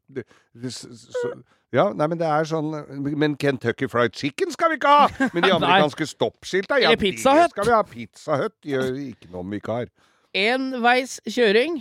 [1.73, 2.69] Ja, nei, men det er sånn
[3.17, 5.07] Men Kentucky Fried Chicken skal vi ikke ha!
[5.33, 7.55] Men de amerikanske stoppskilta, ja, Eller Pizza det Hut.
[7.57, 7.83] skal vi ha.
[7.89, 9.89] Pizza Hut gjør ikke noe om vi ikke har.
[10.37, 11.81] Enveis kjøring.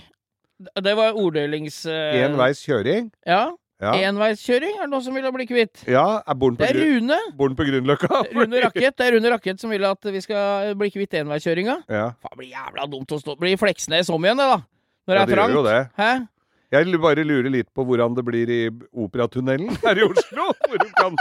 [0.83, 1.81] Det var orddelings...
[1.89, 2.21] Uh...
[2.21, 3.09] Enveis kjøring.
[3.27, 3.49] Ja.
[3.81, 3.95] Ja.
[4.11, 5.79] Enveiskjøring er det noen som vil bli kvitt.
[5.89, 7.15] ja er Born på, Det er Rune.
[7.33, 8.19] born på Grünerløkka.
[8.37, 11.79] Rune Rakett Det er Rune Rakett som vil at vi skal bli kvitt enveiskjøringa.
[11.89, 12.11] Ja.
[12.21, 14.59] Faen, det blir jævla dumt å stå Blir Fleksnes om igjen, det, da.
[15.09, 15.71] Når Ja, det det er gjør jo trangt.
[15.71, 15.81] det.
[15.97, 16.11] Hæ?
[16.71, 18.61] Jeg bare lurer litt på hvordan det blir i
[18.95, 20.47] Operatunnelen her i Oslo.
[20.69, 21.17] Hvor du kan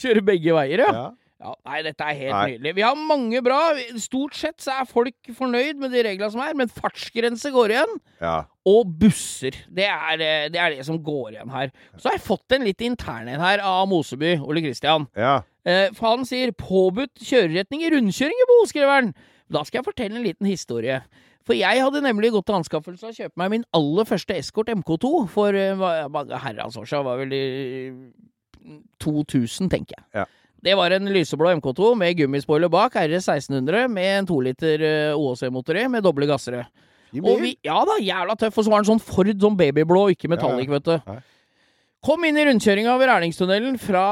[0.00, 0.92] Kjøre begge veier, ja.
[0.96, 1.04] ja.
[1.44, 1.52] ja.
[1.68, 2.44] Nei, dette er helt Nei.
[2.54, 2.72] nydelig.
[2.78, 3.58] Vi har mange bra.
[4.00, 7.96] Stort sett så er folk fornøyd med de reglene som er, men fartsgrense går igjen.
[8.24, 8.42] ja.
[8.64, 9.58] Og busser.
[9.68, 11.68] Det er, eh, det er det som går igjen her.
[11.98, 15.04] Så har jeg fått en litt intern en her av Moseby, Ole Kristian.
[15.20, 15.42] Ja.
[15.68, 19.12] Eh, for han sier 'påbudt kjøreretning i rundkjøring i Bo', skriver han.
[19.52, 21.02] Da skal jeg fortelle en liten historie.
[21.44, 25.10] For jeg hadde nemlig gått til anskaffelse og kjøpt meg min aller første eskort MK2
[25.32, 27.04] for eh, mange herrens år siden.
[27.04, 27.44] Var vel i
[29.04, 30.06] 2000, tenker jeg.
[30.22, 30.24] Ja.
[30.64, 35.76] Det var en lyseblå MK2 med gummispoiler bak, RS 1600, med en 2 liter OHC-motor
[35.82, 36.64] i, med doble gassere.
[37.20, 38.56] Og vi, ja da, jævla tøff.
[38.58, 40.96] Og så var den sånn Ford, sånn babyblå, ikke metallic, vet du.
[41.06, 41.20] Nei.
[42.04, 44.06] Kom inn i rundkjøringa over Erlingstunnelen fra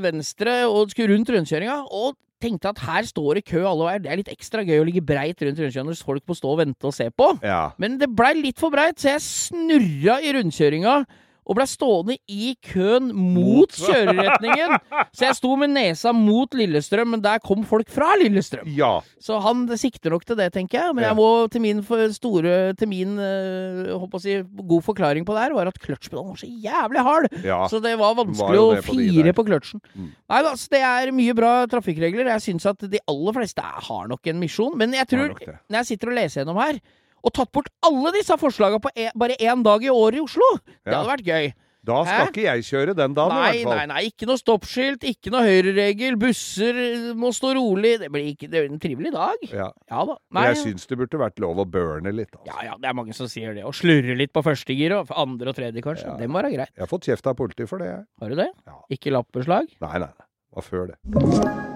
[0.00, 2.14] venstre og skulle rundt rundkjøringa, og
[2.46, 4.02] tenkte at her står det kø alle veier.
[4.04, 6.60] Det er litt ekstra gøy å ligge breit rundt rundkjøringa når folk må stå og
[6.62, 7.30] vente og se på.
[7.44, 7.62] Ja.
[7.82, 10.98] Men det blei litt for breit, så jeg snurra i rundkjøringa.
[11.46, 14.76] Og blei stående i køen mot kjøreretningen.
[15.14, 18.66] Så jeg sto med nesa mot Lillestrøm, men der kom folk fra Lillestrøm.
[18.76, 18.96] ja.
[19.22, 20.94] Så han sikter nok til det, tenker jeg.
[20.94, 21.80] Men jeg må til min
[22.14, 26.40] store Til min håper å si, god forklaring på det her, var at kløtsjpedalen var
[26.42, 27.28] så jævlig hard.
[27.46, 27.62] ja.
[27.70, 29.80] Så det var vanskelig var å fire på på kløtsjen.
[29.94, 30.10] Mm.
[30.32, 32.30] Nei, altså, det er mye bra trafikkregler.
[32.32, 34.76] Jeg syns at de aller fleste har nok en misjon.
[34.80, 36.80] Men jeg tror, når jeg sitter og leser gjennom her,
[37.26, 40.46] og tatt bort alle disse forslagene på e bare én dag i året i Oslo,
[40.86, 41.54] det hadde vært gøy.
[41.86, 42.30] Da skal Hæ?
[42.32, 43.76] ikke jeg kjøre den dagen, Nei, i hvert fall.
[43.78, 46.80] nei, nei, ikke noe stoppskilt, ikke noe høyreregel, busser
[47.14, 47.92] må stå rolig.
[48.02, 49.44] Det blir, ikke, det blir en trivelig dag.
[49.52, 49.68] Ja.
[49.92, 50.16] Ja da.
[50.34, 52.32] Nei, jeg syns det burde vært lov å burne litt.
[52.34, 52.50] Altså.
[52.50, 53.62] ja, ja, det er mange som sier det.
[53.70, 56.10] Og slurre litt på første gir, og andre og tredje kanskje.
[56.10, 56.18] Ja.
[56.18, 56.74] Det må være greit.
[56.74, 57.92] Jeg har fått kjeft av politiet for det.
[57.94, 58.02] jeg.
[58.18, 58.50] Har du det?
[58.66, 58.80] Ja.
[58.98, 59.70] Ikke lappbeslag?
[59.78, 60.26] Nei, nei, nei.
[60.26, 61.75] Det var før det.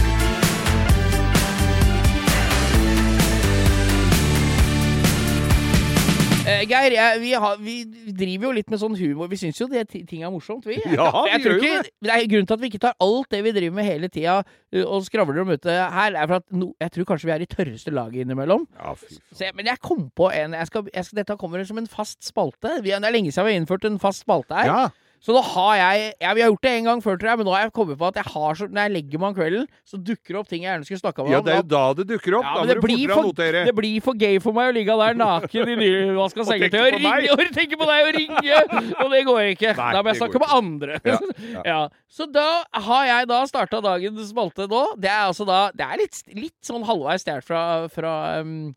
[6.41, 7.73] Eh, Geir, jeg, vi, har, vi
[8.17, 9.27] driver jo litt med sånn humor.
[9.29, 10.79] Vi syns jo det ti- ting er morsomt, vi.
[10.89, 13.29] Ja, vi tror gjør jo ikke, det er Grunnen til at vi ikke tar alt
[13.35, 16.47] det vi driver med hele tida uh, og skravler om ute her, er for at
[16.57, 18.65] no, jeg tror kanskje vi er i tørreste laget innimellom.
[18.79, 18.95] Ja.
[19.37, 22.25] Jeg, men jeg kom på en jeg skal, jeg skal, Dette kommer som en fast
[22.25, 22.73] spalte.
[22.81, 24.71] Vi, det er lenge siden vi har innført en fast spalte her.
[24.71, 24.81] Ja,
[25.21, 27.47] Så nå har jeg, ja, Vi har gjort det en gang før, tror jeg, men
[27.47, 29.67] nå har jeg kommet på at jeg har så, når jeg legger meg om kvelden,
[29.85, 31.45] så dukker det opp ting jeg gjerne skulle snakka med ja, om.
[31.45, 32.47] det er jo da det dukker opp.
[32.47, 33.63] Ja, da må det du fortere for, notere.
[33.67, 37.35] det blir for gøy for meg å ligge der naken i nyvaska sengetøy og ringe,
[37.35, 38.61] og tenke på deg og ringe!
[39.01, 39.75] Og det går ikke.
[39.77, 41.01] Nei, da må jeg snakke med andre.
[41.05, 41.19] Ja,
[41.51, 41.79] Ja, ja.
[42.11, 42.47] Så da
[42.87, 44.81] har jeg da starta dagen spalte nå.
[44.99, 48.73] Det er altså da Det er litt, litt sånn halvveis stjålet fra fra, um,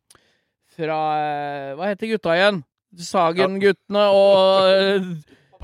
[0.77, 2.63] fra eh, Hva heter gutta igjen?
[2.95, 5.09] Sagen-guttene og uh,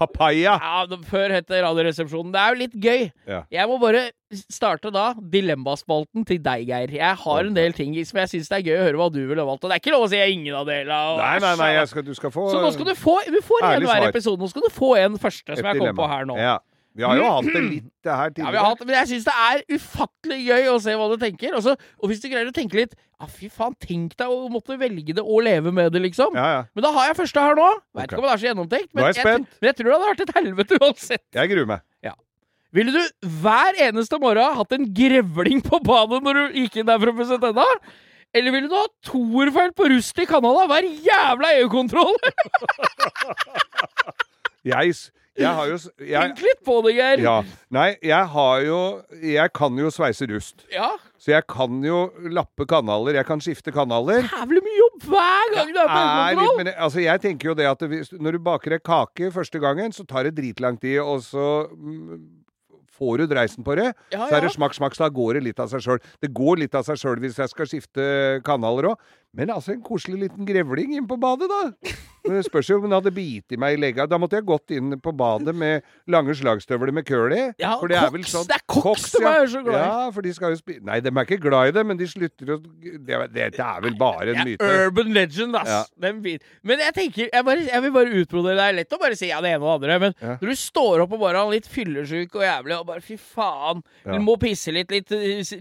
[0.00, 0.56] Papaya!
[0.56, 2.32] Ja, Før het det Radioresepsjonen.
[2.32, 3.02] Det er jo litt gøy.
[3.28, 3.42] Ja.
[3.52, 4.06] Jeg må bare
[4.48, 6.94] starte da dilemmaspalten til deg, Geir.
[6.96, 9.20] Jeg har en del ting som jeg syns det er gøy å høre hva du
[9.28, 9.66] ville valgt.
[9.66, 10.98] Og det er ikke lov å si ingen av delene.
[11.20, 13.66] Nei, nei, nei, jeg skal, du skal få Så nå skal du få Du får
[13.74, 14.40] en hver episode.
[14.40, 15.98] Nå skal du få en første, som et jeg kom dilemma.
[16.00, 16.38] på her nå.
[16.40, 16.56] Ja.
[16.98, 18.54] Vi har jo hatt det litt, her Ja, tidligere.
[18.54, 21.54] vi har hatt, men jeg syns det er ufattelig gøy å se hva du tenker.
[21.60, 24.78] Også, og hvis du greier å tenke litt Ja, fy faen, tenk deg å måtte
[24.80, 26.34] velge det og leve med det, liksom.
[26.38, 26.64] ja, ja.
[26.74, 27.68] Men da har jeg første her nå.
[27.92, 28.10] Vet okay.
[28.10, 30.10] ikke om det er så gjennomtenkt, men er jeg jeg, men jeg tror det hadde
[30.10, 31.26] vært et helvete uansett.
[31.36, 31.86] Jeg gruer meg.
[32.70, 37.00] Ville du hver eneste morgen hatt en grevling på badet når du gikk inn der
[37.02, 37.66] for å pusse tenna?
[38.30, 42.14] Eller ville du ha toerfeil på rust i Canada hver jævla EU-kontroll?
[44.70, 44.94] Jeg,
[45.40, 47.22] jeg har jo jeg, Tenk litt på det, Geir.
[47.24, 47.36] Ja.
[47.72, 48.80] Nei, jeg har jo
[49.22, 50.66] Jeg kan jo sveise rust.
[50.72, 50.92] Ja.
[51.20, 53.18] Så jeg kan jo lappe kanaler.
[53.18, 54.24] Jeg kan skifte kanaler.
[54.24, 55.88] Jævlig mye jobb hver gang du er
[56.36, 59.60] på litt, altså, jeg tenker jo det at det, når du baker ei kake første
[59.62, 62.20] gangen, så tar det dritlang tid, og så mm,
[63.00, 63.90] får du dreisen på det.
[64.12, 66.02] Ja, Så er det smakk, smakk, så da går det litt av seg sjøl.
[66.20, 68.04] Det går litt av seg sjøl hvis jeg skal skifte
[68.46, 69.08] kanaler òg.
[69.36, 71.92] Men altså, en koselig liten grevling inn på badet, da.
[72.20, 74.04] Det spørs jo om den hadde bitt i meg i legga.
[74.10, 77.44] Da måtte jeg gått inn på badet med lange slagstøvler med køl i.
[77.62, 78.34] Ja, for det er vel koks.
[78.34, 79.32] sånn Det er koks de ja.
[79.40, 79.84] er så glad i.
[79.86, 82.08] Ja, for de skal jo spille Nei, de er ikke glad i det, men de
[82.10, 84.68] slutter å Det, er- det er vel bare en myte.
[84.68, 85.70] Ja, urban legend, ass.
[85.72, 86.12] Ja.
[86.12, 89.30] Men jeg tenker, jeg, bare, jeg vil bare utbrodere Det er lett å bare si
[89.30, 92.36] ja, det ene og det andre, men når du står opp bare er litt fyllesyk
[92.36, 95.10] og jævlig og bare fy faen, du må pisse litt, litt,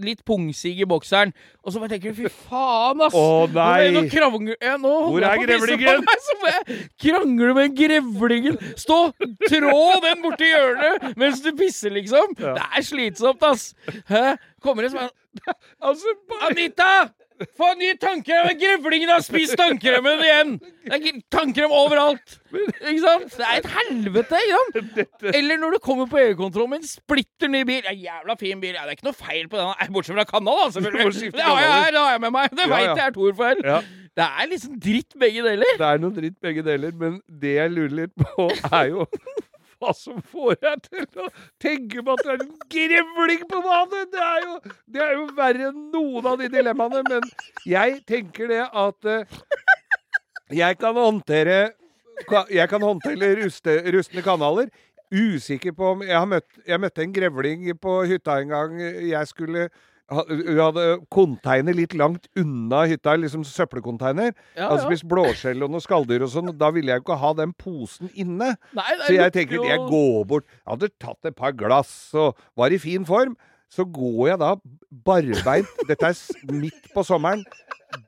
[0.03, 1.31] litt pungsig i bokseren,
[1.69, 3.13] og så bare tenker du fy faen, ass.
[3.13, 3.91] Å, nei.
[3.93, 6.01] nå krangler jeg nå Hvor er grevlingen?
[6.07, 8.57] meg, Så må jeg krangle med grevlingen.
[8.79, 8.97] Stå,
[9.45, 9.77] trå
[10.07, 12.33] den borti hjørnet mens du pisser, liksom.
[12.41, 12.55] Ja.
[12.57, 13.69] Det er slitsomt, ass.
[14.09, 14.33] Hæ?
[14.65, 15.13] Kommer det som en
[15.85, 16.89] Altså, bare Anita!
[17.59, 18.49] Få ny tannkrem!
[18.59, 20.55] Grevlingen har spist tannkremen igjen!
[20.59, 22.35] Det er tannkrem overalt!
[22.51, 23.37] Ikke sant?
[23.37, 24.41] Det er et helvete!
[24.43, 25.27] Ikke sant?
[25.31, 27.79] Eller når du kommer på EU-kontroll med en splitter ny bil.
[27.87, 28.75] Ja, jævla fin bil.
[28.75, 30.69] Ja, det er ikke noe feil på den, bortsett fra kanal, da.
[30.75, 31.31] Selvfølgelig.
[31.37, 32.55] Det har jeg her, det har jeg med meg.
[32.59, 33.63] Det veit jeg er toerfeil.
[33.65, 33.81] Ja.
[34.19, 35.77] Det er liksom dritt begge deler.
[35.79, 39.05] Det er noe dritt begge deler, men det jeg lurer litt på, er jo
[39.79, 41.27] hva som får deg til å
[41.61, 44.09] tenke på at det er en grevling på banen!
[44.11, 44.57] Det er jo,
[44.95, 47.03] det er jo verre enn noen av de dilemmaene.
[47.07, 47.29] Men
[47.67, 49.39] jeg tenker det at eh,
[50.49, 51.59] jeg kan håndtere
[52.51, 54.67] Jeg kan håndtere ruste, rustne kanaler.
[55.09, 58.75] Usikker på om Jeg, møtt, jeg møtte en grevling på hytta en gang.
[59.07, 59.69] Jeg skulle
[60.09, 64.31] Hun hadde container litt langt unna hytta, liksom søppelcontainer.
[64.57, 64.87] Ja, Hadde ja.
[64.87, 66.49] spist blåskjell og noe skalldyr og sånn.
[66.57, 68.55] Da ville jeg jo ikke ha den posen inne.
[68.77, 72.73] Nei, Så jeg tenker jeg går bort Jeg hadde tatt et par glass og var
[72.73, 73.37] i fin form.
[73.69, 74.55] Så går jeg da
[75.05, 77.43] barbeint Dette er midt på sommeren.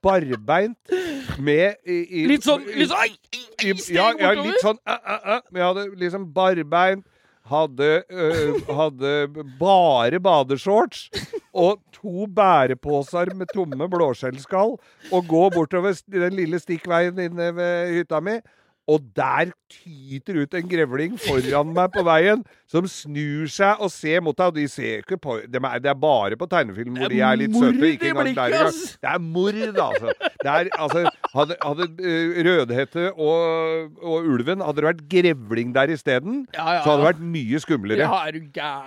[0.01, 0.93] Barbeint
[1.41, 3.13] med i, i, Litt sånn, litt sånn
[3.61, 5.41] i, ja, ja, litt sånn uh, uh, uh.
[5.53, 7.05] Jeg hadde liksom barbeint.
[7.51, 9.11] Hadde, øh, hadde
[9.59, 11.07] bare badeshorts
[11.53, 14.77] og to bæreposer med tomme blåskjellskall.
[15.11, 18.39] Og gå bortover den lille stikkveien inne ved hytta mi.
[18.91, 24.19] Og der tyter ut en grevling foran meg på veien, som snur seg og ser
[24.23, 24.51] mot deg.
[24.51, 27.39] Og de ser ikke på de er, Det er bare på tegnefilm hvor de er
[27.39, 27.91] litt søte.
[27.93, 28.79] Ikke engang der engang.
[29.05, 30.15] Det er mord, altså.
[30.41, 35.93] Det er, altså hadde, hadde eh, Rødhette og, og ulven Hadde det vært grevling der
[35.95, 38.09] isteden, Ja, ja, så hadde det vært mye skumlere.
[38.09, 38.41] Er?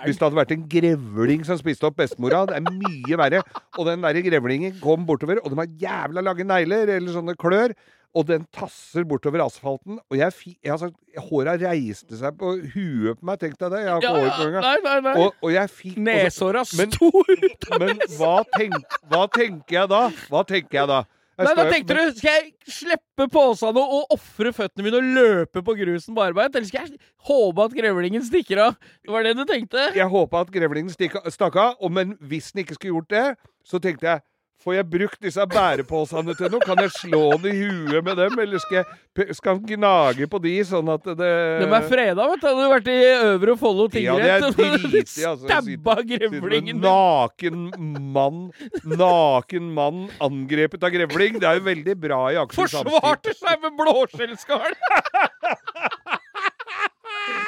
[0.05, 3.41] Hvis det hadde vært en grevling som spiste opp bestemora, det er mye verre.
[3.79, 7.73] Og den derre grevlingen kom bortover, og de har jævla lange negler, eller sånne klør.
[8.15, 9.97] Og den tasser bortover asfalten.
[10.07, 10.31] Og jeg,
[10.63, 10.87] jeg, altså,
[11.27, 13.81] håra reiste seg på huet på meg, tenk deg det.
[13.83, 14.63] Jeg har ikke Ja, hår på engang.
[14.63, 15.15] nei, nei, nei.
[15.25, 19.91] Og, og jeg fikk og Neshåra sto ut av Men hva, tenk, hva tenker jeg
[19.91, 20.01] da?
[20.31, 21.01] Hva tenker jeg da?
[21.35, 22.03] Jeg Nei, da tenkte du?
[22.15, 26.55] Skal jeg slippe posene og ofre føttene mine og løpe på grusen barbeint?
[26.55, 28.77] Eller skal jeg håpe at grevlingen stikker av?
[29.03, 29.89] Det var det du tenkte?
[29.97, 33.25] Jeg håpa at grevlingen stakk av, men hvis den ikke skulle gjort det,
[33.67, 34.23] så tenkte jeg
[34.63, 36.63] Får jeg brukt disse bæreposene til noe?
[36.63, 40.53] Kan jeg slå han i huet med dem, eller skal jeg skal gnage på de,
[40.67, 41.29] sånn at det
[41.61, 42.47] De er freda, vet du.
[42.49, 45.45] Hadde du vært i Øvre Follo Ja, det er tingrett altså.
[45.45, 47.69] Stabba grevlingen naken
[48.15, 48.41] mann
[48.83, 51.39] Naken mann angrepet av grevling.
[51.39, 54.75] Det er jo veldig bra i Akershus Forsvarte seg med blåskjellskall!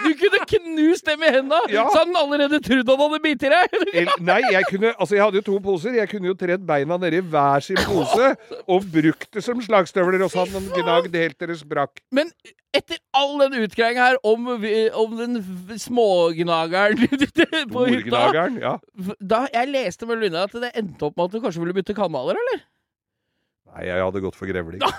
[0.07, 1.83] Du kunne knust dem i henda, Ja.
[1.91, 3.77] så han allerede trodd han hadde bitt i deg!
[4.29, 5.97] Nei, jeg kunne Altså, jeg hadde jo to poser.
[5.99, 8.31] Jeg kunne jo tredd beina nedi hver sin pose
[8.67, 12.01] og brukt det som slagstøvler, og så hadde han gnagd helt til det sprakk.
[12.15, 12.31] Men
[12.77, 14.47] etter all den utgreiinga her om,
[15.01, 15.39] om den
[15.81, 16.99] smågnageren
[17.73, 18.23] på hytta
[18.61, 18.73] Ja.
[19.19, 21.95] da Jeg leste med Lynne at det endte opp med at du kanskje ville bytte
[21.97, 22.63] kanaler, eller?
[23.73, 24.81] Nei, jeg hadde gått for grevling.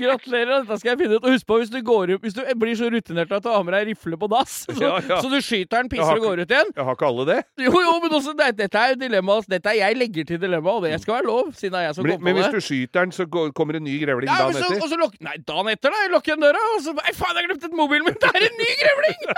[0.00, 1.24] Gratulerer, dette skal jeg finne ut.
[1.26, 3.74] Og husk på, hvis du, går, hvis du blir så rutinert at du har med
[3.76, 5.18] deg rifle på dass, så, Ja, ja.
[5.22, 7.38] så du skyter den, pisser og går ut igjen Jeg har ikke alle det.
[7.64, 9.48] Jo, jo, men også, det, dette er jo dilemmaet.
[9.50, 11.98] Dette er jeg legger til dilemmaet, og det skal være lov, siden det er jeg
[11.98, 12.52] som Men, kom men hvis det.
[12.60, 14.88] du skyter den, så går, kommer en ny grevling Ja, dagen så, etter.
[14.94, 16.04] så lok, nei, dagen etter, da.
[16.06, 18.18] Jeg lukker igjen døra, og så Nei, faen, jeg glemte mobilen min!
[18.20, 19.20] Det er en ny grevling!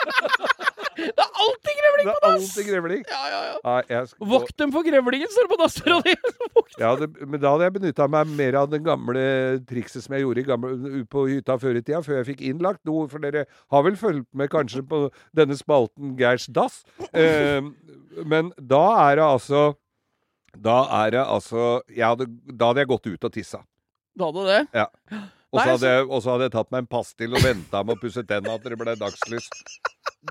[1.02, 3.04] det er alltid grevling Det er alltid grevling.
[3.12, 3.56] Ja, ja, ja.
[3.68, 6.16] Nei, skal Vokt dem for grevlingen, står det på dassdøra di!
[6.80, 9.22] Ja, det, men da hadde jeg benytta meg mer av det gamle
[9.68, 12.82] trikset som jeg gjorde i gamle, på hytta før i tida, før jeg fikk innlagt
[12.88, 13.08] noe.
[13.10, 15.04] For dere har vel fulgt med kanskje på
[15.36, 16.82] denne spalten Geirs dass.
[17.12, 17.60] Eh,
[18.28, 19.62] men da er det altså
[20.52, 23.62] Da er det altså hadde, Da hadde jeg gått ut og tissa.
[24.18, 24.60] Da hadde det?
[24.76, 24.88] Ja.
[25.52, 28.56] Og så hadde, hadde jeg tatt meg en pastill og venta med å pusse tenna
[28.60, 29.48] til det ble dagslys.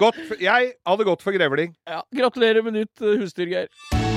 [0.01, 1.75] Godt, jeg hadde gått for grevling.
[1.89, 2.01] Ja.
[2.15, 4.10] Gratulerer med nytt uh, husdyr, Geir.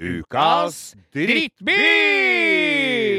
[0.00, 1.74] Ukas drittbil!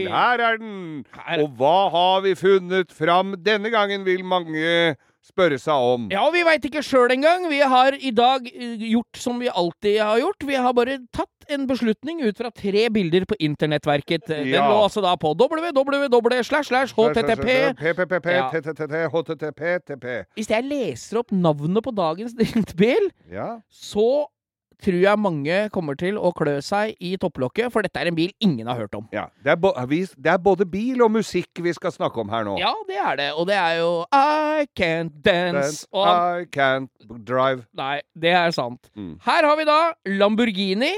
[0.10, 1.06] Her er den!
[1.42, 4.96] Og hva har vi funnet fram denne gangen, vil mange
[5.26, 6.08] spørre seg om.
[6.14, 7.46] Ja, vi veit ikke sjøl engang.
[7.52, 10.48] Vi har i dag eh, gjort som vi alltid har gjort.
[10.48, 14.28] Vi har bare tatt en beslutning ut fra tre bilder på internettverket.
[14.30, 15.34] Den lå altså da på
[19.12, 20.12] www.http.
[20.38, 23.60] Hvis jeg leser opp navnet på dagens drittbil, Ja.
[23.70, 24.26] så
[24.82, 28.32] tror jeg mange kommer til å klø seg i topplokket, for dette er en bil
[28.42, 29.06] ingen har hørt om.
[29.14, 29.28] ja.
[29.44, 32.56] Det, er vi, det er både bil og musikk vi skal snakke om her nå.
[32.58, 33.28] Ja, det er det.
[33.38, 35.86] Og det er jo I can't dance.
[35.86, 36.08] dance Og
[36.42, 36.90] I can't
[37.26, 37.68] drive.
[37.78, 38.90] Nei, det er sant.
[38.98, 39.20] Mm.
[39.22, 39.80] Her har vi da
[40.18, 40.94] Lamborghini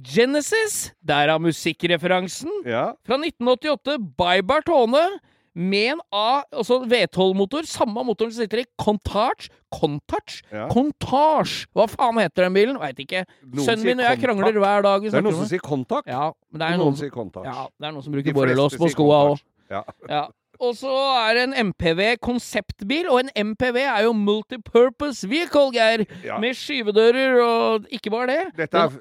[0.00, 2.48] Genesis, derav musikkreferansen.
[2.64, 2.92] Ja.
[3.04, 5.04] Fra 1988, by Bartone.
[5.52, 7.66] Med en A, altså V12-motor.
[7.68, 9.50] Samme motoren som sitter i Contage.
[9.68, 10.40] Contage?
[10.48, 10.64] Ja.
[10.72, 11.66] Contage!
[11.76, 12.78] Hva faen heter den bilen?
[12.80, 13.26] Veit ikke.
[13.44, 14.62] Noen Sønnen min og jeg krangler kontakt.
[14.64, 15.04] hver dag.
[15.10, 16.08] Det er noen som sier Contact.
[16.08, 17.50] Ja, men det er noen noen, sier kontakt.
[17.50, 19.44] ja, det er noen som bruker borrelås på skoa òg.
[19.68, 19.84] Ja.
[20.08, 20.22] Ja.
[20.62, 26.06] Og så er det en MPV konseptbil, og en MPV er jo multipurpose vehicle, Geir.
[26.24, 26.38] Ja.
[26.40, 28.42] Med skyvedører og ikke bare det.
[28.62, 29.00] Dette, er,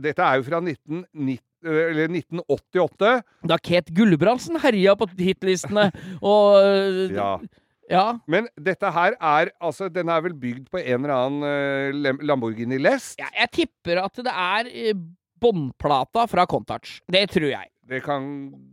[0.00, 3.10] dette er jo fra 1990, eller 1988.
[3.50, 5.90] Da Kate Gulbrandsen herja på hitlistene
[6.32, 7.32] og øh, Ja.
[7.90, 8.06] ja.
[8.30, 12.80] Men dette her er altså Den er vel bygd på en eller annen eh, Lamborghini
[12.82, 13.18] Lest?
[13.20, 14.96] Ja, jeg tipper at det er eh,
[15.42, 17.00] båndplata fra Contouch.
[17.10, 17.68] Det tror jeg.
[17.88, 18.24] Det kan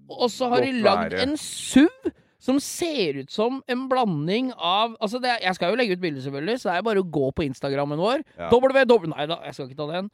[0.09, 5.19] Og så har de lagd en SUV som ser ut som en blanding av Altså,
[5.19, 7.43] det jeg skal jo legge ut bilder, selvfølgelig, så det er bare å gå på
[7.45, 8.23] Instagrammen vår.
[8.39, 8.47] Ja.
[8.53, 10.07] W, Nei da, jeg skal ikke ta den.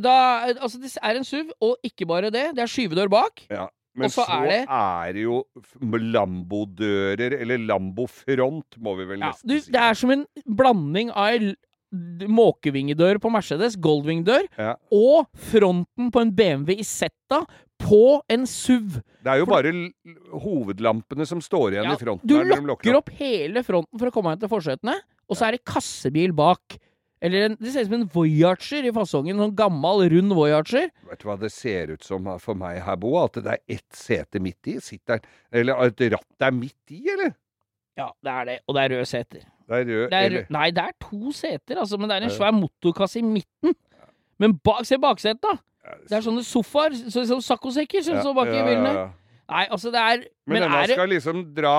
[0.00, 2.54] Da, altså, det er en SUV, og ikke bare det.
[2.56, 3.42] Det er skyvedør bak.
[3.50, 3.66] Ja.
[3.94, 5.44] Men så så er det- er det jo
[5.82, 9.70] Lambo-dører, eller Lambo-front, må vi vel Ja, du, si.
[9.70, 11.56] det er som en blanding av l-
[11.92, 14.74] måkevingedør på Mercedes, Goldwing-dør, Ja.
[14.90, 17.42] og fronten på en BMW Isetta
[17.78, 19.02] på en SUV.
[19.22, 19.72] Det er jo bare
[20.40, 22.26] hovedlampene som står igjen Ja, i fronten.
[22.26, 24.94] du lokker opp hele fronten for å komme inn til forsetene,
[25.28, 26.78] og så er det kassebil bak.
[27.22, 29.38] Eller en, Det ser ut som en Voyager i fasongen.
[29.38, 30.90] Sånn gammel, rund Voyager.
[31.06, 33.14] Vet du hva det ser ut som for meg her, Bo?
[33.22, 34.80] At det er ett sete midt i?
[34.82, 37.36] Sitter Eller et ratt er midt i, eller?
[37.98, 38.58] Ja, det er det.
[38.66, 39.46] Og det er røde seter.
[39.68, 42.26] Det er rød, Det er, eller nei, det er to seter, altså, men det er
[42.26, 43.76] en svær motorkasse i midten.
[44.42, 45.56] Men bak, se baksetet, da!
[46.08, 48.92] Det er sånne sofaer, så, sånn saccosekker som står bak i bilene.
[49.52, 51.76] Nei, altså, det er Men, Men, denne er skal liksom dra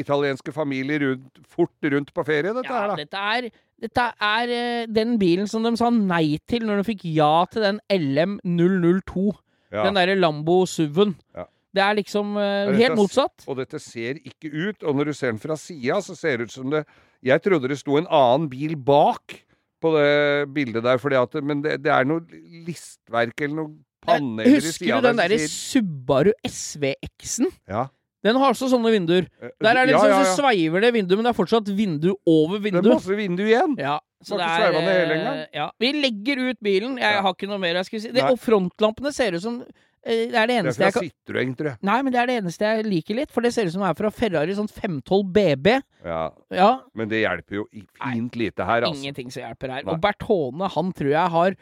[0.00, 2.96] italienske familier rundt, fort rundt på ferie, dette ja, her, da.
[2.98, 3.48] dette er,
[3.84, 7.66] dette er eh, den bilen som de sa nei til når de fikk ja til
[7.66, 9.32] den LM002.
[9.74, 9.84] Ja.
[9.88, 11.16] Den derre Lambo SUV-en.
[11.36, 11.48] Ja.
[11.74, 13.46] Det er liksom uh, dette helt motsatt.
[13.50, 16.46] Og dette ser ikke ut, og når du ser den fra sida, så ser det
[16.46, 16.84] ut som det
[17.24, 19.34] Jeg trodde det sto en annen bil bak
[19.82, 22.22] på det bildet der, at, men det, det er noe
[22.64, 23.72] listverk eller noe
[24.06, 27.50] panel i Husker du den der derre Subaru SVX-en?
[27.68, 27.88] Ja.
[28.24, 29.26] Den har også sånne vinduer.
[29.42, 31.68] Eh, Der er det ja, ja, ja, så sveiver det vinduet, men det er fortsatt
[31.76, 33.74] vindu over Det er masse vindu igjen.
[33.78, 35.46] Ja, så det er det hele eh.
[35.52, 35.66] Ja.
[35.78, 36.96] Vi legger ut bilen.
[37.02, 38.12] Jeg har ikke noe mer jeg skulle si.
[38.16, 40.96] Det, og frontlampene ser ut som eh, Det er det Det er eneste fra jeg
[40.96, 41.78] kan Citroën, tror jeg.
[41.90, 43.90] Nei, men det er det eneste jeg liker litt, for det ser ut som det
[43.92, 45.74] er fra Ferrari sånn 512 BB.
[46.08, 46.22] Ja,
[46.56, 49.02] Ja, men det hjelper jo fint fint lite her, altså.
[49.04, 49.84] ingenting som hjelper her.
[49.84, 49.92] Nei.
[49.92, 51.56] Og Bertone, han tror jeg har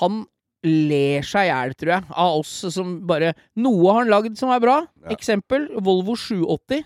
[0.00, 0.24] Han
[0.64, 4.50] ler seg i hjel, tror jeg, av oss som bare Noe har han lagd som
[4.54, 4.80] er bra.
[5.04, 5.12] Ja.
[5.14, 6.84] Eksempel Volvo 780.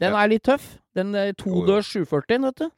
[0.00, 0.22] Den Ja.
[0.24, 0.78] er litt tøff.
[0.94, 2.70] Den eh, todørs 740, vet du.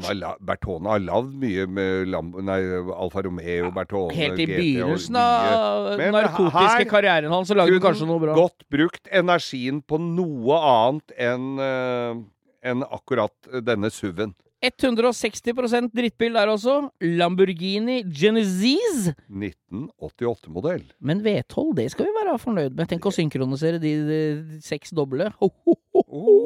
[0.00, 2.60] Har Bertone har lagd mye med Lam, nei,
[2.94, 8.06] Alfa Romeo, Bertone, Helt i begynnelsen av den narkotiske karrieren hans så lagde han kanskje
[8.08, 8.36] noe bra.
[8.38, 12.22] godt brukt energien på noe annet enn uh,
[12.62, 13.34] en akkurat
[13.66, 14.32] denne SUV-en.
[14.60, 16.90] 160% drittbil der også.
[17.00, 19.10] Lamborghini Genesis.
[19.30, 20.84] 1988-modell.
[21.00, 22.86] Men V12, det skal vi være fornøyd med.
[22.90, 24.20] Tenk å synkronisere de, de
[24.64, 25.30] seks doble.
[25.40, 26.04] Ho, ho, ho.
[26.06, 26.40] Oh.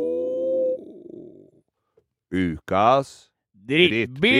[2.35, 3.35] Ukas
[3.69, 4.35] Drittbil!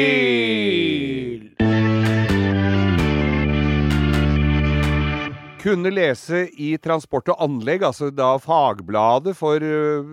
[5.65, 10.11] Kunne lese i Transport og Anlegg, altså da fagbladet for uh,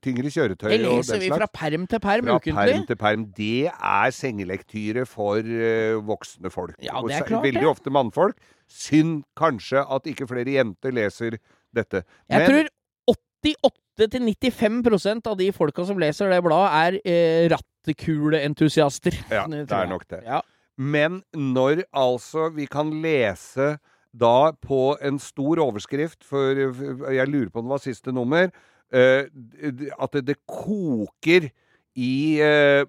[0.00, 2.72] tyngre kjøretøy Det og leser den vi fra perm til perm Fra ukentlig.
[2.72, 3.26] perm til perm.
[3.36, 6.78] Det er sengelektyre for uh, voksne folk.
[6.80, 8.40] Ja, det er klart Veldig ofte mannfolk.
[8.70, 11.36] Synd kanskje at ikke flere jenter leser
[11.74, 12.04] dette.
[12.32, 12.72] Jeg tror
[14.00, 19.14] 88-95% av de folka som leser det bladet, er eh, rattekuleentusiaster.
[19.30, 20.22] Ja, det er nok det.
[20.26, 20.40] Ja.
[20.80, 23.76] Men når altså vi kan lese
[24.14, 26.54] da på en stor overskrift, for
[27.12, 28.50] jeg lurer på om det var siste nummer,
[28.94, 31.50] eh, at det, koker
[31.94, 32.84] i eh,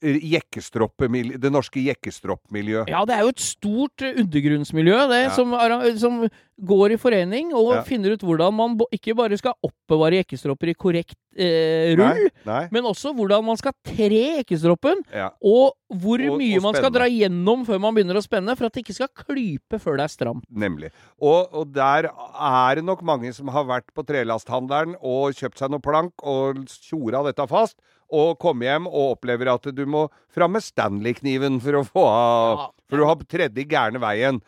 [0.00, 2.88] det norske jekkestroppmiljøet.
[2.90, 5.30] ja, det er jo et stort eh, undergrunnsmiljø det, Ja.
[5.34, 5.52] som,
[5.98, 7.82] som går i forening og Ja.
[7.86, 12.68] finner ut hvordan man ikke bare skal oppbevare jekkestropper i korrekt eh, rull, Nei, nei,
[12.72, 15.30] men også hvordan man skal tre jekkestroppen, ja.
[15.40, 18.66] og hvor Og- mye og man skal dra gjennom før man begynner å spenne, for
[18.66, 20.44] at det ikke skal klype før det er stramt.
[20.50, 20.90] Nemlig.
[21.20, 25.70] Og, og der er det nok mange som har vært på trelasthandleren og kjøpt seg
[25.70, 27.76] noe plank og tjora dette fast,
[28.10, 32.58] og komme hjem og opplever at du må fram med Stanley-kniven for å få av
[32.58, 32.68] Ja.
[32.88, 34.38] For du har tredje gærne veien.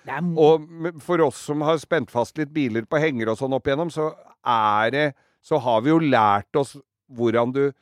[0.40, 0.64] Og
[1.04, 4.14] for oss som har spent fast litt biler på henger og sånn opp igjennom, så
[4.46, 6.76] er det Så har vi jo lært oss
[7.10, 7.72] hvordan du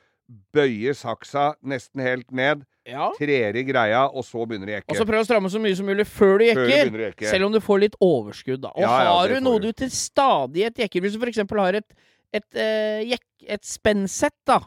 [0.55, 3.09] bøyer saksa nesten helt ned, ja.
[3.17, 5.85] trer i greia, og så begynner å Og så prøv å stramme så mye som
[5.89, 6.99] mulig før du Før du jekker.
[7.07, 7.27] jekke.
[7.27, 8.69] Selv om du får litt overskudd, da.
[8.75, 9.67] Og Ja, ja, har du noe du.
[9.67, 11.41] du til stadighet jekker, hvis du f.eks.
[11.51, 11.89] har et,
[12.33, 14.59] et, et, et spennsett da,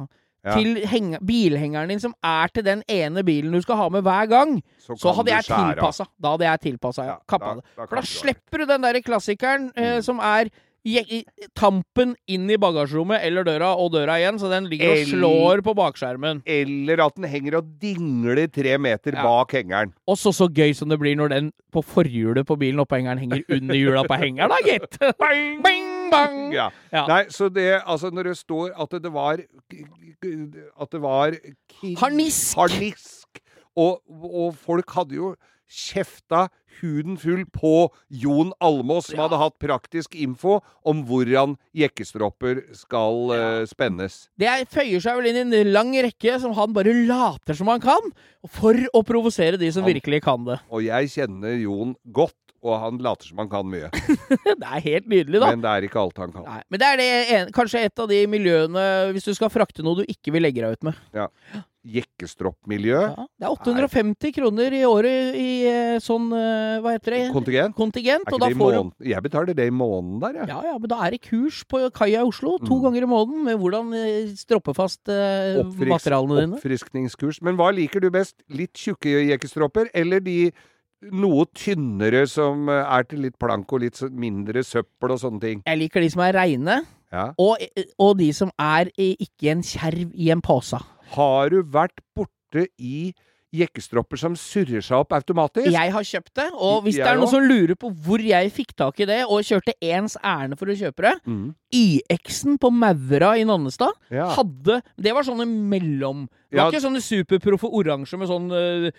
[0.45, 0.57] Ja.
[0.59, 4.27] til heng bilhengeren din som er til den ene bilen du skal ha med hver
[4.29, 6.07] gang, så så hadde jeg tilpassa.
[6.21, 7.17] Da hadde jeg tilpassa, ja.
[7.31, 7.65] Kappa det.
[7.77, 10.03] For da slipper du den derre klassikeren eh, Mm.
[10.03, 10.51] som er
[11.55, 15.75] tampen inn i bagasjerommet eller døra, og døra igjen, så den ligger og slår på
[15.79, 16.41] bakskjermen.
[16.45, 19.23] Eller at den henger og dingler tre meter Ja.
[19.23, 19.93] bak hengeren.
[20.09, 23.19] Og så så gøy som det blir når den på forhjulet på bilen oppå hengeren
[23.23, 24.99] henger under hjula på hengeren, da, gitt!
[25.23, 26.39] bing, bang, bang!
[26.59, 26.69] Ja.
[26.93, 27.07] Ja.
[27.11, 31.33] Nei, så det Altså, når det står at det var At det var
[32.03, 32.57] Harnisk!
[32.59, 33.41] Harnisk!
[33.77, 35.31] Og, og folk hadde jo
[35.73, 36.51] kjefta
[36.83, 37.71] huden full på
[38.13, 39.23] Jon Almås, som Ja.
[39.25, 44.27] hadde hatt praktisk info om hvordan jekkestropper skal eh, spennes.
[44.37, 47.69] Det er- føyer seg vel inn i en lang rekke som han bare later som
[47.73, 48.13] han kan,
[48.53, 50.61] for å provosere de som Han- virkelig kan det.
[50.71, 53.89] Og jeg kjenner Jon godt, og han later som han kan mye.
[54.63, 55.51] Det er helt nydelig, da.
[55.51, 56.45] Men det er ikke alt han kan.
[56.47, 58.85] Nei, men det er det en, kanskje et av de miljøene
[59.17, 60.99] hvis du skal frakte noe du ikke vil legge deg ut med.
[61.83, 62.99] Jekkestroppmiljø.
[63.03, 67.23] Ja, det er 850 kroner i året i eh, sånn eh, Hva heter det?
[67.35, 67.75] Kontingent.
[67.75, 68.29] Kontingent.
[68.31, 68.93] Er Og da får du?
[69.11, 70.51] Jeg betaler det i måneden der, jeg.
[70.53, 72.85] ja, ja, men da er det kurs på kaia i Oslo to Mm.
[72.87, 76.57] ganger i måneden med hvordan eh, stroppe fast eh, materialene dine.
[76.61, 77.43] Oppfriskningskurs.
[77.43, 78.39] Men hva liker du best?
[78.49, 80.53] Litt tjukke jekkestropper, eller de
[81.11, 85.63] noe tynnere som eh, er til litt plank og litt mindre søppel og sånne ting?
[85.67, 86.83] Jeg liker de som er reine,
[87.13, 87.27] Ja.
[87.43, 87.59] og,
[88.01, 90.79] og de som er eh, ikke en kjerv i en pose.
[91.17, 93.13] Har du vært borte i
[93.53, 95.69] jekkestropper som surrer seg opp automatisk?
[95.71, 97.37] Jeg har kjøpt det, og hvis det er noen også.
[97.37, 100.77] som lurer på hvor jeg fikk tak i det, og kjørte ens ærend for å
[100.79, 101.55] kjøpe det Mm.
[101.73, 104.27] YX-en på Maura i Nannestad Ja.
[104.37, 106.65] hadde Det var sånne mellom Det Ja.
[106.65, 108.91] var ikke sånne superproffe oransje med sånn, øh,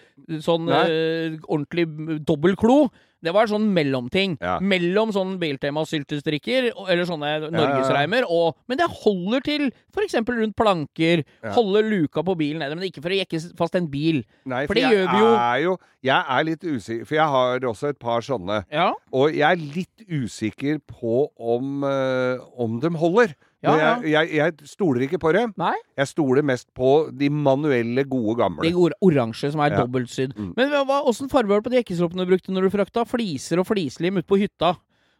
[0.41, 2.89] sånn øh, ordentlig dobbeltklo.
[3.24, 4.36] Det var sånn mellomting.
[4.43, 4.57] Ja.
[4.59, 8.28] Mellom sånn Biltema-syltestrikker eller sånne norgesreimer.
[8.28, 10.17] Og, men det holder til f.eks.
[10.28, 11.24] rundt planker.
[11.55, 12.76] Holde luka på bilen nede.
[12.78, 14.24] Men ikke for å jekke fast en bil.
[14.49, 15.32] Nei, For for, det gjør vi jo.
[15.38, 18.59] er jo Jeg er litt usikker, for jeg har også et par sånne.
[18.74, 18.89] Ja.
[19.15, 23.36] Og jeg er litt usikker på om, eh, om de holder.
[23.64, 23.91] Ja, ja.
[24.03, 25.45] Jeg, jeg, jeg stoler ikke på det.
[25.59, 25.74] Nei?
[25.97, 28.66] Jeg stoler mest på de manuelle, gode gamle.
[28.68, 29.84] De or oransje som er Ja.
[29.86, 30.34] dobbeltsydd.
[30.36, 30.49] Mm.
[30.57, 33.70] Men åssen farge var det på de jekkestroppene du brukte når du frakta fliser og
[33.70, 34.74] flislim ute på hytta?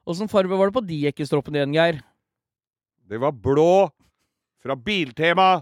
[0.06, 2.02] Åssen farge var det på de jekkestroppene igjen, Geir?
[3.08, 3.90] Det var blå
[4.64, 5.62] fra Biltema.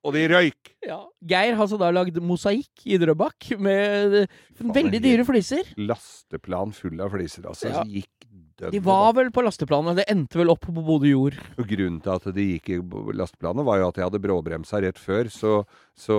[0.00, 0.70] Og de røyk.
[0.86, 1.02] Ja.
[1.28, 4.22] Geir har så da lagd mosaikk i Drøbak med
[4.64, 5.68] veldig dyre fliser.
[5.76, 7.68] Lasteplan full av fliser, altså.
[7.68, 7.84] Ja.
[7.84, 8.19] Gikk
[8.68, 10.00] De var vel på lasteplanet.
[10.00, 11.36] Det endte vel opp på Bodø jord.
[11.56, 12.80] Og Grunnen til at de gikk i
[13.16, 15.60] lasteplanet, var jo at jeg hadde bråbremsa rett før, så,
[15.96, 16.18] så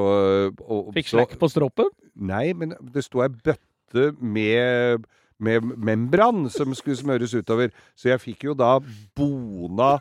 [0.65, 1.91] og, Fikk slekk på stroppen.
[2.17, 5.05] Nei, men det sto ei bøtte med,
[5.37, 7.69] med membran som skulle smøres utover.
[7.93, 8.77] Så jeg fikk jo da
[9.17, 9.93] bona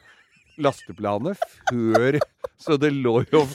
[0.60, 2.18] lasteplanet før
[2.60, 3.46] Så det lå jo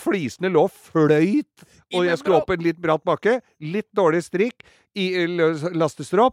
[0.00, 1.64] Flisene lå fløyt,
[1.94, 3.38] og jeg skulle opp en litt bratt bakke.
[3.60, 4.64] Litt dårlig strikk
[4.96, 5.12] i.
[5.24, 6.30] Uh,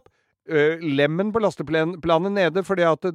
[0.82, 3.08] lemmen på lasteplanet nede fordi at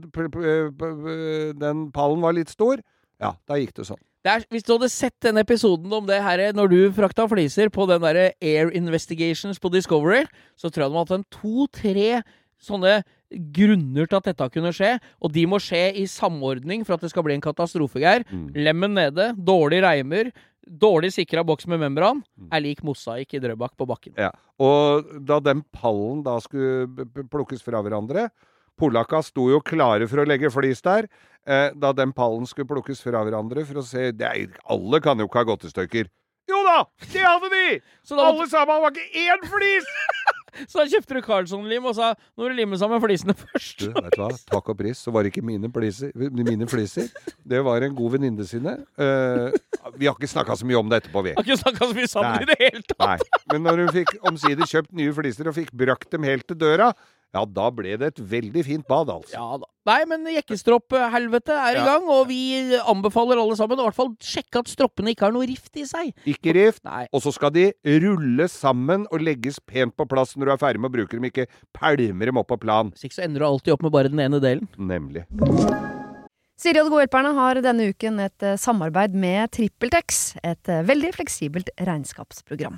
[1.59, 2.81] den pallen var litt stor.
[3.21, 4.01] Ja, da gikk det sånn.
[4.23, 7.67] Det er, hvis du hadde sett den episoden om det her når du frakta fliser
[7.73, 10.23] på den der Air Investigations på Discovery,
[10.55, 12.07] så tror jeg de hadde en to-tre
[12.63, 13.01] sånne
[13.33, 14.93] grunner til at dette kunne skje.
[15.19, 18.23] Og de må skje i samordning for at det skal bli en katastrofe, Geir.
[18.31, 18.47] Mm.
[18.63, 20.31] Lemmen nede, dårlig reimer,
[20.67, 22.49] dårlig sikra boks med membran, Mm.
[22.51, 24.13] er lik mosaikk i Drøbak på bakken.
[24.17, 24.31] Ja.
[24.59, 26.87] Og da den pallen da skulle
[27.29, 28.29] plukkes fra hverandre
[28.75, 31.05] Polakka sto jo klare for å legge flis der.
[31.45, 35.27] Eh, da den pallen skulle plukkes fra hverandre for å se er, Alle kan jo
[35.27, 36.09] ikke ha gått i stykker.
[36.49, 36.83] Jo da!
[37.13, 37.81] Det hadde de!
[38.17, 39.85] Alle sammen var ikke én flis!
[40.69, 43.85] så da kjøpte du Carlsson-lim og sa nå må du lime sammen flisene først.
[43.85, 44.29] Du, vet du hva?
[44.51, 47.09] Takk og pris, så var det ikke mine, pliser, mine fliser.
[47.43, 48.75] Det var en god venninne sine.
[48.99, 49.49] Uh,
[49.97, 51.35] vi har ikke snakka så mye om det etterpå, vi.
[51.37, 52.45] Har ikke snakka så mye sammen Nei.
[52.45, 53.03] i det hele tatt.
[53.03, 53.41] Nei.
[53.53, 56.93] Men når hun fikk omsider kjøpt nye fliser og fikk brakt dem helt til døra,
[57.33, 59.33] ja, da ble det et veldig fint bad, altså.
[59.33, 59.65] Ja da.
[59.89, 61.85] Nei, men jekkestropphelvete er i Ja.
[61.85, 65.33] gang, og vi anbefaler alle sammen å i hvert fall sjekke at stroppene ikke har
[65.35, 66.13] noe rift i seg.
[66.29, 66.83] Ikke rift.
[66.85, 67.07] Nei.
[67.11, 70.79] Og så skal de rulle sammen og legges pent på plass når du er ferdig
[70.79, 72.91] med å bruke dem, ikke pælmer dem opp på plan.
[72.91, 74.69] Hvis ikke så ender du alltid opp med bare den ene delen.
[74.77, 75.25] Nemlig.
[76.55, 81.73] Siri og de gode hjelperne har denne uken et samarbeid med TrippelTex, et veldig fleksibelt
[81.81, 82.77] regnskapsprogram.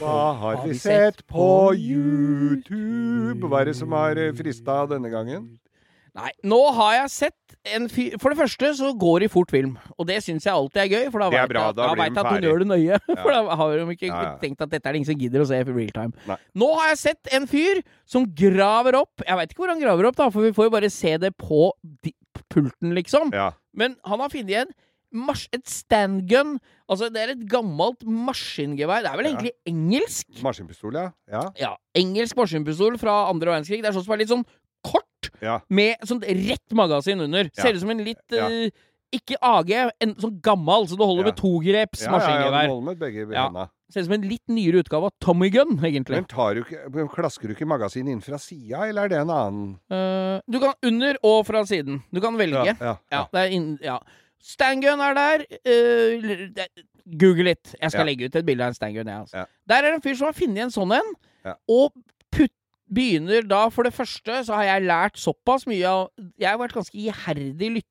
[0.00, 3.48] Hva har vi sett på YouTube?
[3.50, 5.50] Hva er det som har frista denne gangen?
[6.16, 9.76] Nei, nå har jeg sett en fyr For det første så går det fort film,
[9.94, 11.04] og det syns jeg alltid er gøy.
[11.12, 12.98] For da bra, jeg, da vet jeg at hun gjør det nøye.
[13.22, 14.34] For da har de ikke Ja, ja.
[14.42, 16.26] tenkt at dette er det ingen som gidder å se i real time.
[16.26, 16.38] Nei.
[16.64, 20.10] Nå har jeg sett en fyr som graver opp Jeg veit ikke hvor han graver
[20.10, 21.68] opp, da, for vi får jo bare se det på
[22.50, 23.30] pulten, liksom.
[23.36, 23.52] Ja.
[23.76, 24.78] Men han har funnet en mars
[25.52, 26.58] et standgun.
[26.88, 29.02] Altså, det er et gammelt maskingevær.
[29.02, 29.32] Det er vel Ja.
[29.32, 30.42] egentlig engelsk?
[30.42, 31.10] Maskinpistol, ja.
[31.30, 31.42] Ja.
[31.58, 33.82] Ja, engelsk maskinpistol fra andre verdenskrig.
[33.82, 34.46] Det er sånn som er litt sånn
[34.82, 35.60] kort, ja.
[35.68, 37.50] med sånt rett magasin under.
[37.54, 38.70] Ser ut som en litt eh,
[39.12, 43.70] Ikke AG, en sånn gammel, så du holder med ja, ja, maskingevær.
[43.90, 46.20] Ser ut som en litt nyere utgave av Tommy Gun, egentlig.
[46.20, 49.32] Men tar du ikke, klasker du ikke magasinet inn fra sida, eller er det en
[49.34, 52.04] annen uh, du kan under og fra siden.
[52.14, 52.76] Du kan velge.
[52.78, 53.26] Ja.
[53.32, 53.98] det er inn, ja.
[54.40, 55.44] Stangun er der.
[55.68, 56.48] Uh,
[57.20, 57.74] Google litt.
[57.80, 58.08] Jeg skal Ja.
[58.08, 59.06] legge ut et bilde av en stangun.
[59.06, 59.36] Ja, altså.
[59.36, 59.44] Ja.
[59.68, 61.14] Der er det en fyr som har funnet en sånn en,
[61.68, 61.92] og
[62.32, 62.52] putt,
[62.92, 66.74] begynner da For det første så har jeg lært såpass mye av Jeg har vært
[66.74, 67.82] ganske iherdig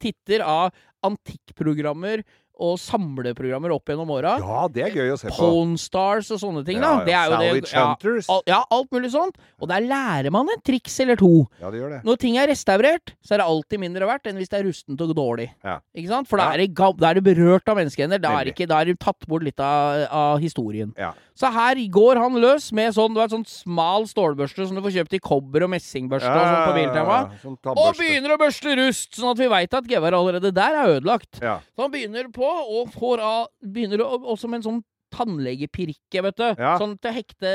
[0.00, 0.72] titter av
[1.04, 2.22] antikkprogrammer
[2.60, 4.36] og samleprogrammer opp gjennom åra.
[4.38, 5.48] Ja, det er gøy å se på.
[5.80, 6.78] Stars og sånne ting.
[6.78, 7.04] Ja, da.
[7.04, 8.28] Det er jo Salvage det, ja, Hunters.
[8.46, 9.36] ja, alt mulig sånt.
[9.60, 11.32] Og der lærer man en triks eller to.
[11.60, 12.00] Ja, det gjør det.
[12.06, 15.00] Når ting er restaurert, så er det alltid mindre verdt enn hvis det er rustent
[15.02, 15.48] og dårlig.
[15.64, 15.78] Ja.
[15.96, 16.28] Ikke sant?
[16.30, 16.54] For da Ja.
[16.54, 18.20] er, det, da er det berørt av menneskehender.
[18.22, 20.94] Da er, det ikke, da er det tatt bort litt av, av historien.
[20.98, 21.12] Ja.
[21.34, 24.92] Så her går han løs med sånn, du vet, sånn smal stålbørste som du får
[25.00, 27.16] kjøpt i kobber og messingbørste og sånn på Biltema.
[27.42, 30.92] Sånn Og begynner å børste rust, sånn at vi veit at geværet allerede der er
[31.00, 31.40] ødelagt.
[31.42, 31.56] Ja.
[31.74, 34.82] Så han begynner på, og får av Begynner å, også med en sånn
[35.14, 36.46] tannlegepirke, vet du.
[36.58, 36.74] Ja.
[36.80, 37.52] Sånn til å hekte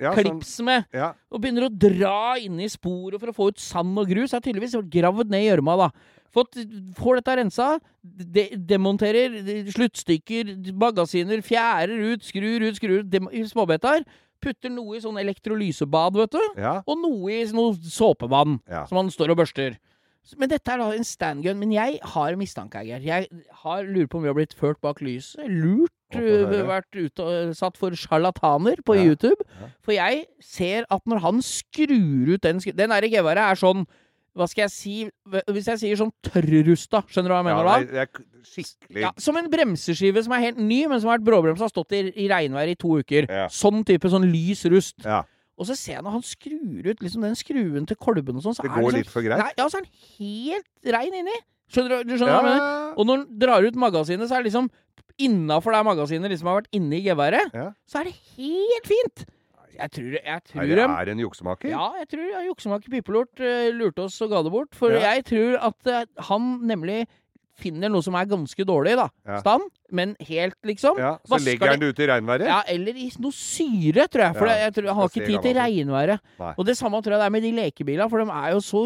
[0.00, 0.86] Ja, klips med.
[0.96, 1.12] Ja.
[1.32, 4.32] Og begynner å dra inn i sporet for å få ut sand og grus.
[4.32, 5.90] Har tydeligvis gravd ned i gjørma, da.
[6.32, 6.56] Fått,
[6.96, 7.66] får dette rensa,
[8.00, 9.34] de, demonterer
[9.74, 14.06] sluttstykker, magasiner, fjærer ut, skrur ut, skrur ut i småbiter.
[14.42, 16.62] Putter noe i sånn elektrolysebad, vet du.
[16.88, 18.56] Og noe i noe såpevann
[18.88, 19.76] som han står og børster.
[20.38, 21.58] Men dette er da en standgun.
[21.58, 23.02] Men jeg har mistanke, Geir.
[23.02, 23.26] Jeg
[23.64, 25.42] har, lurer på om vi har blitt ført bak lyset.
[25.50, 25.90] Lurt.
[26.14, 29.04] Øh, vært utsatt for sjarlataner på Ja.
[29.08, 29.40] YouTube.
[29.60, 29.68] Ja.
[29.82, 33.86] For jeg ser at når han skrur ut den Den derre geværet er sånn
[34.36, 35.10] Hva skal jeg si
[35.48, 37.78] Hvis jeg sier sånn tørrrusta, skjønner du hva jeg mener ja da?
[37.80, 41.26] det, er, skikkelig Ja, som en bremseskive som er helt ny, men som har vært
[41.30, 43.28] bråbremsa, har stått i, i regnvær i to uker.
[43.28, 43.48] Ja.
[43.48, 44.98] Sånn type sånn lys rust.
[45.04, 45.22] Ja.
[45.62, 48.56] Og så ser jeg når han skrur ut liksom den skruen til kolben og sånn,
[48.58, 49.38] så Det går det litt for greit.
[49.38, 51.36] Nei, ja, så er den helt rein inni.
[51.72, 52.96] Skjønner du, du skjønner Ja, hva jeg mener?
[52.98, 54.72] Og når han drar ut magasinet, så er det liksom
[55.22, 57.68] innafor det magasinet liksom har vært inni geværet, ja.
[57.88, 59.24] så er det helt fint.
[59.72, 61.70] Jeg tror, jeg tror det er en juksemaker?
[61.72, 64.76] ja, jeg tror ja, juksemaker Pipelort uh, lurte oss og ga det bort.
[64.76, 65.14] For Ja.
[65.14, 67.06] jeg tror at uh, han nemlig
[67.60, 69.08] finner noe som er ganske dårlig, da.
[69.28, 69.38] Ja.
[69.42, 70.98] Stand, men helt, liksom.
[70.98, 72.48] Ja, Så legger han det ut i regnværet?
[72.48, 74.36] Ja, eller i noe syre, tror jeg.
[74.40, 76.20] For Ja, jeg tror, han har ikke tid til regnværet.
[76.40, 76.52] Nei.
[76.56, 78.84] Og det samme tror jeg det er med de lekebilene, for de er jo så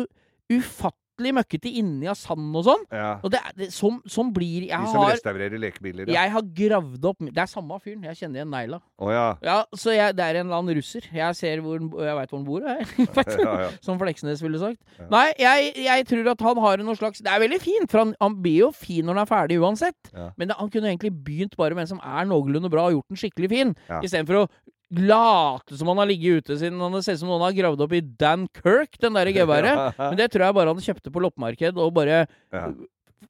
[0.53, 1.06] ufattelig
[1.37, 2.83] møkkete inni av sand og sånn.
[2.93, 3.13] Ja.
[3.25, 6.09] Og det, er- det, som, som blir Jeg De som har, restaurerer lekebiler?
[6.13, 6.23] Ja.
[6.27, 8.03] jeg har gravd opp Det er samme fyren.
[8.05, 8.81] Jeg kjenner igjen negla.
[9.01, 9.25] Å ja.
[9.43, 11.09] Ja, så jeg, det er en eller annen russer.
[11.13, 13.09] Jeg ser hvor Jeg veit hvor han bor, jeg.
[13.17, 13.43] Vet du?
[13.47, 13.71] Ja, ja.
[13.81, 14.81] Som Fleksnes ville sagt.
[15.11, 18.15] Nei, jeg, jeg tror at han har noe slags Det er veldig fint, for han,
[18.21, 20.13] han blir jo fin når han er ferdig uansett.
[20.13, 20.31] Ja.
[20.37, 23.09] Men det, han kunne egentlig begynt bare med en som er noenlunde bra, og gjort
[23.15, 23.75] den skikkelig fin.
[23.89, 24.03] Ja.
[24.05, 24.49] Istedenfor å
[24.95, 27.95] late som han har ligget ute siden han ser ut som noen har gravd opp
[27.97, 29.97] i Dan Kirk, den der geværet.
[29.99, 32.69] Men det tror jeg bare han kjøpte på loppemarked, og bare Ja.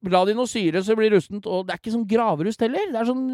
[0.07, 1.47] La det i noe syre så det blir rustent.
[1.51, 2.91] Og det er ikke sånn graverust heller.
[2.93, 3.25] Det er sånn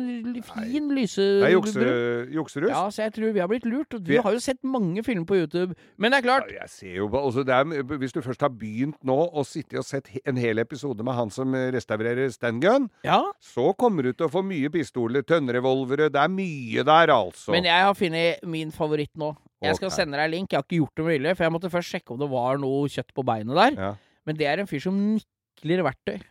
[0.46, 1.24] fin lyse...
[1.42, 1.86] Det er jukse,
[2.32, 2.72] jukserust.
[2.72, 3.96] Ja, så jeg tror vi har blitt lurt.
[3.96, 5.76] Og du har jo sett mange filmer på YouTube.
[6.00, 8.44] Men det er klart, Ja, jeg ser jo bare, altså det er, Hvis du først
[8.44, 12.88] har begynt nå å sitte og sett en hel episode med han som restaurerer standgun,
[13.06, 13.20] ja.
[13.42, 17.52] så kommer du til å få mye pistoler, tønnrevolvere Det er mye der, altså.
[17.54, 19.34] Men jeg har funnet min favoritt nå.
[19.62, 19.98] Jeg skal okay.
[20.02, 20.52] sende deg link.
[20.52, 22.62] Jeg har ikke gjort det med vilje, for jeg måtte først sjekke om det var
[22.62, 23.76] noe kjøtt på beinet der.
[23.78, 23.92] Ja.
[24.26, 26.22] Men det er en fyr som nikler verktøy.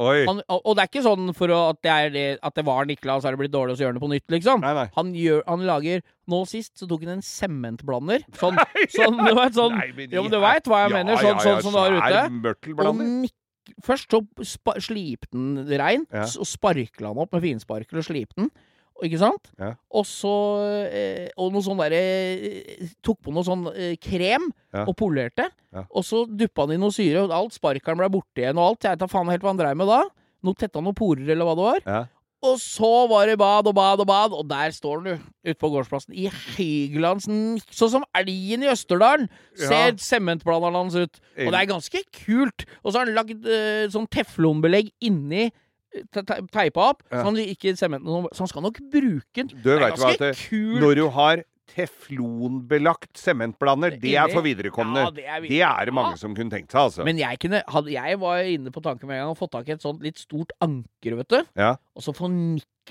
[0.00, 2.64] Han, og og det er ikke sånn for å, at, det er det, at det
[2.66, 4.62] var Niklas, så er det blitt dårlig, og så gjør han det på nytt, liksom.
[4.64, 4.86] Nei, nei.
[4.96, 8.24] Han, gjør, han lager Nå sist så tok han en sementblander.
[8.40, 8.58] Sånn,
[8.94, 11.20] sånn, du vet, sånn Nei, men Jo, men du veit hva jeg Ja, mener.
[11.20, 12.84] Sånn, ja, sånn som du har ute.
[12.88, 13.36] Og nik
[13.86, 14.18] Først så
[14.82, 16.24] slipte den rein, Ja.
[16.26, 18.48] og sparkla han opp med finsparkel og slipte den.
[19.02, 19.50] Ikke sant?
[19.58, 19.72] Ja.
[19.90, 20.30] Og så
[20.86, 24.86] eh, Og noe sånn derre eh, Tok på noe sånn eh, krem Ja.
[24.86, 25.48] og polerte.
[25.74, 25.82] Ja.
[25.90, 28.86] Og så duppa han i noe syre, og alt sparkeren ble borte igjen og alt.
[28.86, 29.98] Jeg vet da faen helt hva han dreiv med da.
[30.42, 31.82] Noe tetta noen porer, eller hva det var.
[31.84, 32.00] Ja.
[32.42, 35.28] Og så var det bad og bad og bad, og der står han, du.
[35.46, 36.16] Ute på gårdsplassen.
[36.18, 36.24] I
[36.56, 37.28] høyglands.
[37.70, 39.28] Sånn som elgen i Østerdalen.
[39.60, 41.20] Ser sementblanderen hans ut.
[41.36, 42.64] Og det er ganske kult.
[42.82, 45.50] Og så har han lagd eh, sånn teflonbelegg inni
[46.52, 47.18] Teipa opp, Ja.
[47.20, 49.48] så, han ikke sementen, så han skal nok bruke den.
[49.48, 50.80] Du Det er hva det, kult.
[50.80, 55.04] når du har teflonbelagt sementblander, det er for viderekomne.
[55.06, 57.04] Ja, det er det er det mange som kunne tenkt seg, altså.
[57.06, 59.68] Men jeg, kunne, hadde, jeg var inne på tanken med en gang og fått tak
[59.68, 61.40] i et sånt litt stort anker, vet du.
[61.56, 61.74] Ja.
[61.96, 62.12] Og så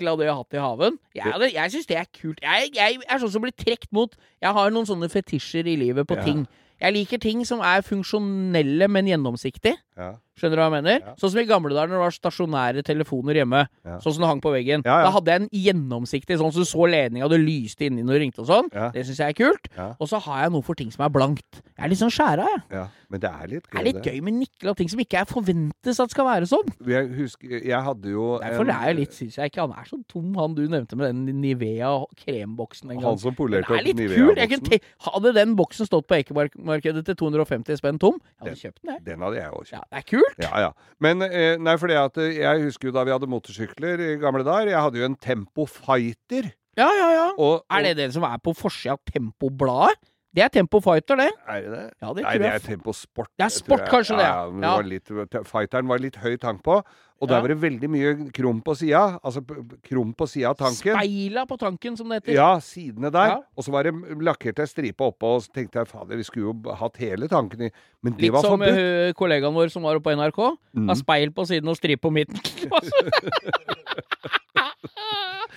[0.08, 0.98] av det jeg har hatt i haven.
[1.14, 2.40] Jeg, jeg syns det er kult.
[2.42, 6.08] Jeg, jeg er sånn som blir trukket mot Jeg har noen sånne fetisjer i livet
[6.08, 6.24] på Ja.
[6.24, 6.48] ting.
[6.82, 9.78] Jeg liker ting som er funksjonelle, men gjennomsiktige.
[9.98, 10.16] ja.
[10.42, 10.96] Skjønner du hva jeg mener?
[11.06, 11.14] Ja.
[11.22, 13.60] Sånn som i gamle dager når det var stasjonære telefoner hjemme.
[13.86, 14.00] Ja.
[14.02, 14.82] Sånn som det hang på veggen.
[14.88, 14.96] Ja.
[15.06, 18.24] Da hadde jeg en gjennomsiktig, sånn som du så ledninga, det lyste inni når du
[18.26, 18.72] ringte og sånn.
[18.96, 19.70] Det syns jeg er kult.
[20.02, 21.62] Og så har jeg noe for ting som er blankt.
[21.78, 22.66] Jeg er litt sånn skjæra, jeg.
[22.82, 22.88] ja.
[23.12, 25.28] Men det er litt Det er litt gøy med nikkel og ting som ikke er
[25.28, 26.70] forventes at skal være sånn.
[26.88, 30.00] Jeg husker Jeg hadde jo Derfor er jeg litt, syns jeg ikke han er så
[30.08, 31.90] tom, han du nevnte med den Nivea
[32.22, 33.04] kremboksen en gang.
[33.10, 34.80] Han som polerte er opp Nivea-boksen.
[35.10, 39.04] hadde den boksen stått på Ekemarkedet til 250 spenn tom, jeg hadde kjøpt den, jeg.
[39.10, 39.76] Den hadde jeg òg kjøpt.
[39.76, 40.31] Ja, det er kult.
[40.40, 40.72] Ja, ja.
[41.04, 44.46] Men eh, nei, fordi at eh, jeg husker jo da vi hadde motorsykler i gamle
[44.48, 44.72] dager.
[44.72, 46.52] Jeg hadde jo en Tempo Fighter.
[46.80, 47.28] Ja, ja, ja.
[47.36, 50.00] Og, Er det den som er på forsida av Tempobladet?
[50.34, 51.30] Det er Tempo Fighter, det.
[51.46, 51.80] Er det det?
[52.02, 53.28] Ja, det Nei, det er Tempo Sport.
[53.38, 54.76] Det er sport, kanskje det, Ja, ja.
[54.78, 55.10] var litt,
[55.50, 56.78] fighteren var litt høy tank på,
[57.22, 57.42] og der Ja.
[57.42, 59.20] var det veldig mye krum på sida.
[59.24, 59.42] Altså
[59.84, 60.96] krum på sida av tanken.
[60.96, 62.34] Speila på tanken, som det heter.
[62.34, 63.44] Ja, sidene der.
[63.58, 66.48] Og så var det lakkert ei stripe oppå, og så tenkte jeg fader, vi skulle
[66.48, 67.72] jo hatt hele tanken i
[68.02, 68.70] Men det Litt var forbudt.
[68.72, 69.08] forbudt.
[69.08, 70.58] som kollegaen vår som var oppe på NRK.
[70.76, 70.88] Mm.
[70.88, 72.40] Har speil på siden og stripe på midten.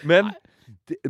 [0.04, 0.32] Men,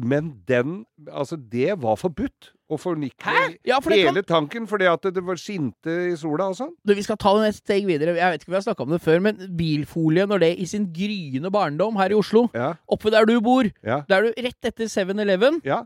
[0.00, 2.52] men den Altså, det var forbudt.
[2.72, 6.56] Å fornikle Ja, for hele kan- tanken fordi at det var skinte i sola og
[6.56, 6.70] sånn.
[6.86, 8.14] Du, Vi skal ta det et steg videre.
[8.16, 10.64] Jeg vet ikke om vi har snakka om det før, men bilfolie, når det i
[10.64, 14.64] sin gryende barndom her i Oslo, Ja, oppe der du bor, ja, der du rett
[14.64, 15.82] etter 7-Eleven, ja.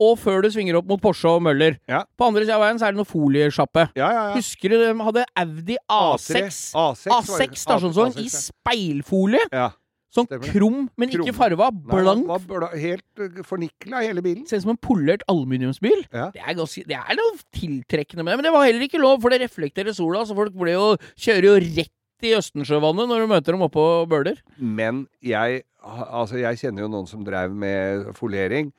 [0.00, 1.76] og før du svinger opp mot Porsche og Møller.
[1.86, 2.04] Ja.
[2.18, 3.90] På andre sida av veien så er det noe foliesjappe.
[3.94, 4.34] ja, ja, ja.
[4.34, 6.72] Husker du de hadde Audi A6?
[6.72, 9.44] A6, A6, A6 stasjonsvogn i speilfolie.
[9.52, 9.70] Ja.
[10.12, 11.24] Sånn krum, men Krum.
[11.24, 11.70] ikke farva.
[11.72, 12.26] Nei, Blank.
[12.28, 14.44] Var bla, helt uh, fornikla, hele bilen.
[14.48, 16.04] Ser ut som en polert aluminiumsbil.
[16.12, 16.26] Ja.
[16.34, 19.22] Det er, ganske, det er noe tiltrekkende med det, men det var heller ikke lov,
[19.24, 20.86] for det reflekterer sola, så folk ble jo,
[21.16, 24.36] kjører jo rett i Østensjøvannet når du møter dem oppå Bøler.
[24.60, 28.70] Men jeg, altså jeg kjenner jo noen som drev med folering.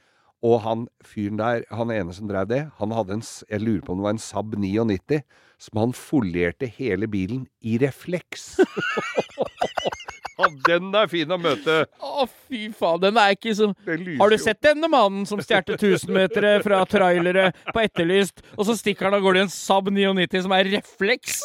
[0.43, 3.93] Og han fyren der, han ene som drev det, han hadde en Jeg lurer på
[3.93, 5.21] om det var en Saab 99
[5.63, 8.57] som han folierte hele bilen i refleks.
[10.37, 11.83] ja, den er fin å møte!
[12.03, 16.55] Å, fy faen, den er ikke som Har du sett denne mannen som stjal 1000-metere
[16.65, 20.55] fra trailere på Etterlyst, og så stikker han av gårde i en Saab 99 som
[20.57, 21.43] er refleks?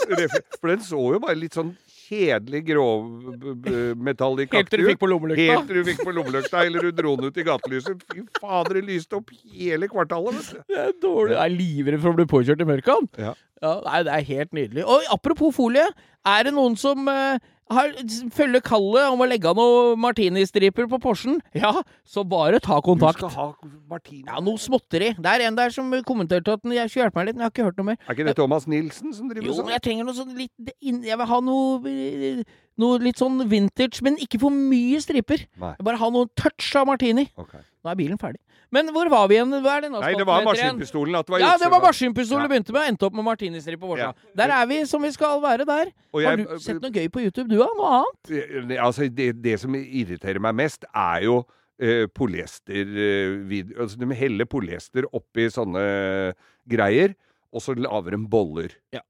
[0.58, 1.74] For den så jo bare litt sånn
[2.08, 5.44] kjedelig grovmetall i Helt til du fikk på lommelykta.
[5.50, 8.06] Helt til du fikk på lommelykta, eller du dro den ut i gatelyset.
[8.12, 10.72] Fy fader, det lyste opp hele kvartalet, vet du.
[10.72, 11.34] Det er dårlig.
[11.36, 13.20] Jeg er livredd for å bli påkjørt i mørket.
[13.20, 13.34] Ja.
[13.58, 14.84] Ja, nei, det er helt nydelig.
[14.86, 15.88] Og apropos folie,
[16.28, 17.40] er det noen som eh,
[17.70, 17.92] har,
[18.34, 21.40] følger kallet om å legge av noen martinistriper på Porschen?
[21.56, 21.72] Ja,
[22.06, 23.18] så bare ta Du kontakt.
[23.20, 23.46] skal ha
[23.90, 24.24] martini.
[24.26, 25.10] Ja, noe småtteri.
[25.18, 27.54] Det er en der som kommenterte at jeg skulle hjelpe meg litt, men jeg har
[27.56, 27.98] ikke hørt noe mer.
[28.08, 29.66] Er ikke det Thomas Nilsen som driver Jo, sånn?
[29.68, 32.42] men jeg trenger noe sånn litt Jeg vil ha noe eh,
[32.78, 35.40] Noe litt sånn vintage, men ikke for mye striper.
[35.58, 35.72] Nei.
[35.82, 37.24] Bare ha noe touch av martini.
[37.34, 37.58] Okay.
[37.82, 38.38] Nå er bilen ferdig.
[38.70, 39.52] Men hvor var vi igjen?
[39.64, 41.16] Hva er denne Nei, det var maskinpistolen.
[41.18, 42.48] At det var Ja, det var maskinpistolen maskinpistol Ja.
[42.52, 42.88] begynte med.
[42.92, 44.12] Endte opp med martinistrip på Ja.
[44.12, 44.34] Vorsa.
[44.36, 45.92] Der er vi som vi skal være der.
[46.12, 47.66] Og Har jeg- du sett noe gøy på YouTube, du da?
[47.76, 48.78] Noe annet?
[48.78, 51.44] Altså, det, det som irriterer meg mest, er jo
[51.80, 56.34] eh, polyester eh, altså, De heller polyester oppi sånne
[56.68, 57.14] greier,
[57.52, 58.70] og så lager de boller.
[58.92, 59.00] Ja.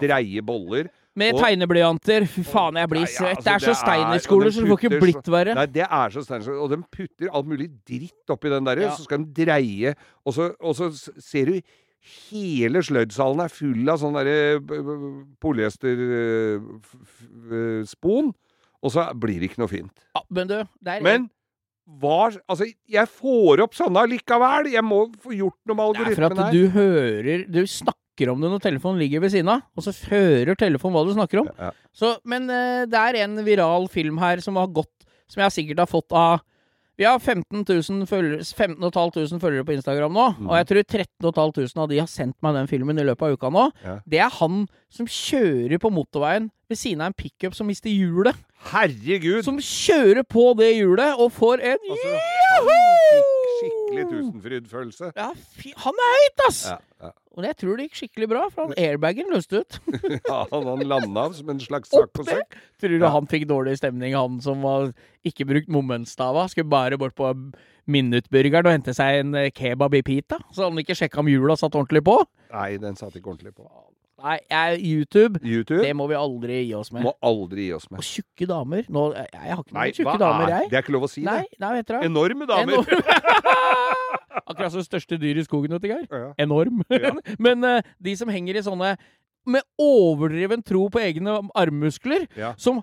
[0.00, 0.88] Dreier boller.
[1.16, 2.26] Med Og- tegneblyanter.
[2.28, 3.20] Fy faen, jeg blir svett.
[3.20, 5.54] ja, altså, Det er så steinerskoler, er- Steiner-skole, så de det får ikke blitt verre.
[5.56, 6.60] Nei, det er så steinerskoler.
[6.62, 8.90] Og de putter alt mulig dritt oppi den der, Ja.
[8.94, 9.94] så skal de dreie,
[10.26, 11.60] og så, og så ser du
[12.30, 14.60] Hele sløydsalen er full av sånn derre
[15.42, 18.28] polyesterspon,
[18.82, 19.90] og så blir det ikke noe fint.
[20.14, 20.54] Ja, men du,
[20.84, 21.30] det er Men
[22.00, 24.64] hva Altså, jeg får opp sånne allikevel!
[24.72, 26.52] Jeg må få gjort noe med Det er for at her.
[26.52, 30.58] du hører Du snakker om det når telefonen ligger ved siden av, og så hører
[30.58, 31.50] telefonen hva du snakker om.
[31.60, 31.70] Ja.
[31.96, 34.92] Så, men uh, det er en viral film her som har gått
[35.26, 36.42] Som jeg sikkert har fått av
[37.00, 40.46] Vi har 15 000 følgere, 15 500 følgere på Instagram nå, mm.
[40.48, 43.36] og jeg tror 13 500 av de har sendt meg den filmen i løpet av
[43.36, 43.66] uka nå.
[43.84, 43.96] Ja.
[44.08, 48.40] Det er han som kjører på motorveien ved siden av en pickup som mister hjulet.
[48.72, 49.42] Herregud!
[49.44, 53.36] Som kjører på det hjulet og får en Altså, joho!
[53.56, 55.12] skikkelig tusenfrydfølelse.
[55.16, 55.30] Ja,
[55.84, 56.62] han er høyt, ass!
[56.70, 57.12] Ja, ja.
[57.36, 59.78] Og jeg tror det gikk skikkelig bra, for han airbagen løste ut.
[60.30, 62.56] ja, han landa som en slags saccosekk.
[62.80, 63.10] Tror du Ja.
[63.12, 64.88] han fikk dårlig stemning, han som var
[65.26, 66.46] ikke brukt momentstava?
[66.48, 67.28] Skulle bare bort på
[67.86, 70.40] Minuttburgeren og hente seg en eh, kebab i pita?
[70.56, 72.16] Så han ikke sjekka om hjula satt ordentlig på?
[72.54, 73.68] Nei, den satt ikke ordentlig på.
[74.16, 74.38] Nei,
[74.80, 77.04] YouTube, YouTube det må vi aldri gi oss med.
[77.04, 78.00] må aldri gi oss med.
[78.00, 80.70] Og tjukke damer Nå, jeg, har ikke noen tjukke damer, er jeg.
[80.72, 81.60] Det er ikke lov å si Nei, det.
[81.60, 82.00] nei.
[82.08, 82.80] Enorme damer.
[82.80, 82.86] Enorm.
[84.46, 86.32] Akkurat som det største dyr i skogen, vet du, Geir.
[86.42, 86.82] Enorm.
[87.46, 88.96] Men uh, de som henger i sånne
[89.46, 92.26] med overdreven tro på egne armmuskler,
[92.58, 92.82] som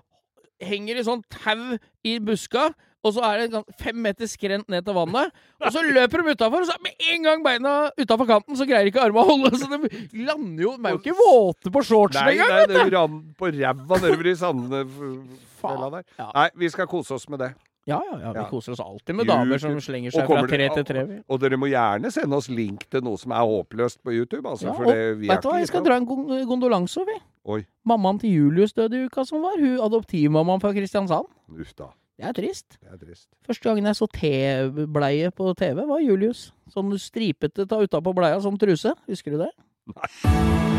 [0.64, 2.70] henger i sånn tau i buska,
[3.04, 6.32] og så er det sånn fem meter skrent ned til vannet, og så løper de
[6.32, 9.52] utafor, og så med en gang beina utafor kanten, så greier ikke armene å holde,
[9.60, 12.54] så de lander jo De er jo ikke våte på shortsen engang!
[12.54, 16.08] nei, det rant på ræva nedover i sandefella der.
[16.16, 16.30] Ja.
[16.32, 17.52] Nei, vi skal kose oss med det.
[17.86, 19.34] Ja, ja, ja, vi koser oss alltid med YouTube.
[19.44, 21.02] damer som slenger seg fra tre til tre.
[21.28, 24.48] Og dere må gjerne sende oss link til noe som er håpløst på YouTube.
[24.48, 26.06] Altså, Ja, for og det, vi Vet du hva, jeg skal dra en
[26.48, 27.18] gondolanse, vi.
[27.44, 29.58] Oi, Mammaen til Julius døde i uka som var.
[29.60, 31.28] Hun adoptivmammaen fra Kristiansand.
[31.60, 31.90] uff da.
[32.16, 32.78] Det er trist.
[32.80, 33.28] Det er trist.
[33.44, 36.52] Første gangen jeg så T-bleie på TV, var Julius.
[36.72, 38.94] Sånn stripete ta utapå bleia som truse.
[39.10, 40.73] Husker du det?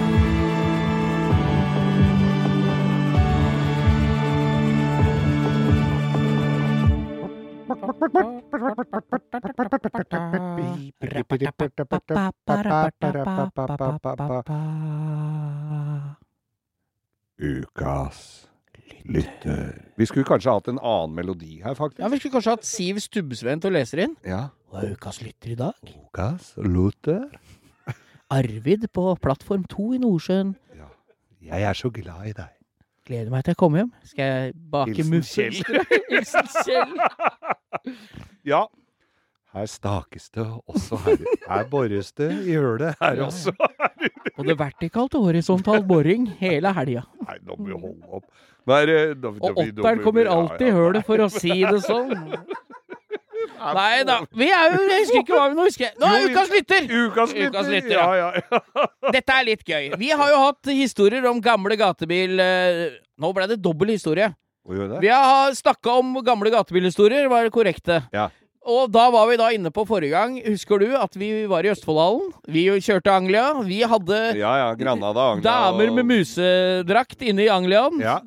[17.39, 18.47] Ukas
[19.05, 19.91] lytter.
[19.95, 21.99] Vi skulle kanskje hatt en annen melodi her, faktisk.
[21.99, 24.17] Ja, Vi skulle kanskje hatt Siv Stubbsveen til å lese det inn.
[24.25, 24.41] Ja.
[24.71, 25.73] Hva er ukas lytter i dag?
[26.07, 27.27] Ukas lytter.
[28.33, 30.55] Arvid på plattform 2 i Nordsjøen.
[30.75, 30.89] Ja.
[31.51, 32.55] Jeg er så glad i deg.
[33.05, 33.91] Gleder meg til jeg kommer hjem.
[34.09, 35.59] Skal jeg bake muffins?
[36.09, 36.95] Hilsen Kjell.
[38.45, 38.65] Ja.
[39.55, 41.21] Her stakes det også her.
[41.47, 43.27] Her bores det i hølet her Ja.
[43.29, 43.53] også.
[44.35, 47.05] Både vertikalt og horisontal boring hele helga.
[47.27, 48.25] Nei, nå må vi holde opp.
[48.67, 52.11] Der, er nå- Og åtteren kommer alltid i hølet, for å si det sånn.
[53.75, 54.19] Nei da.
[54.35, 55.91] Vi er jo Jeg husker ikke hva vi nå husker.
[56.01, 56.87] Nå er ukas lytter!
[57.05, 57.91] Ukas lytter!
[57.95, 58.29] Ja, ja.
[58.35, 58.85] ja, ja.
[59.15, 59.91] Dette er litt gøy.
[60.01, 62.39] Vi har jo hatt historier om gamle gatebil...
[62.39, 64.33] eh, Nå ble det dobbel historie.
[64.65, 68.01] Vi har snakka om gamle gatebilhistorier, var det korrekte.
[68.13, 68.29] Ja.
[68.65, 71.69] Og da var vi da inne på forrige gang, husker du, at vi var i
[71.69, 72.31] Østfoldhallen.
[72.49, 73.51] Vi kjørte Anglia.
[73.61, 74.71] Vi hadde Ja, ja.
[74.73, 78.01] Granada, Anglia damer og- med musedrakt inne i Angliaen.
[78.01, 78.19] Ja.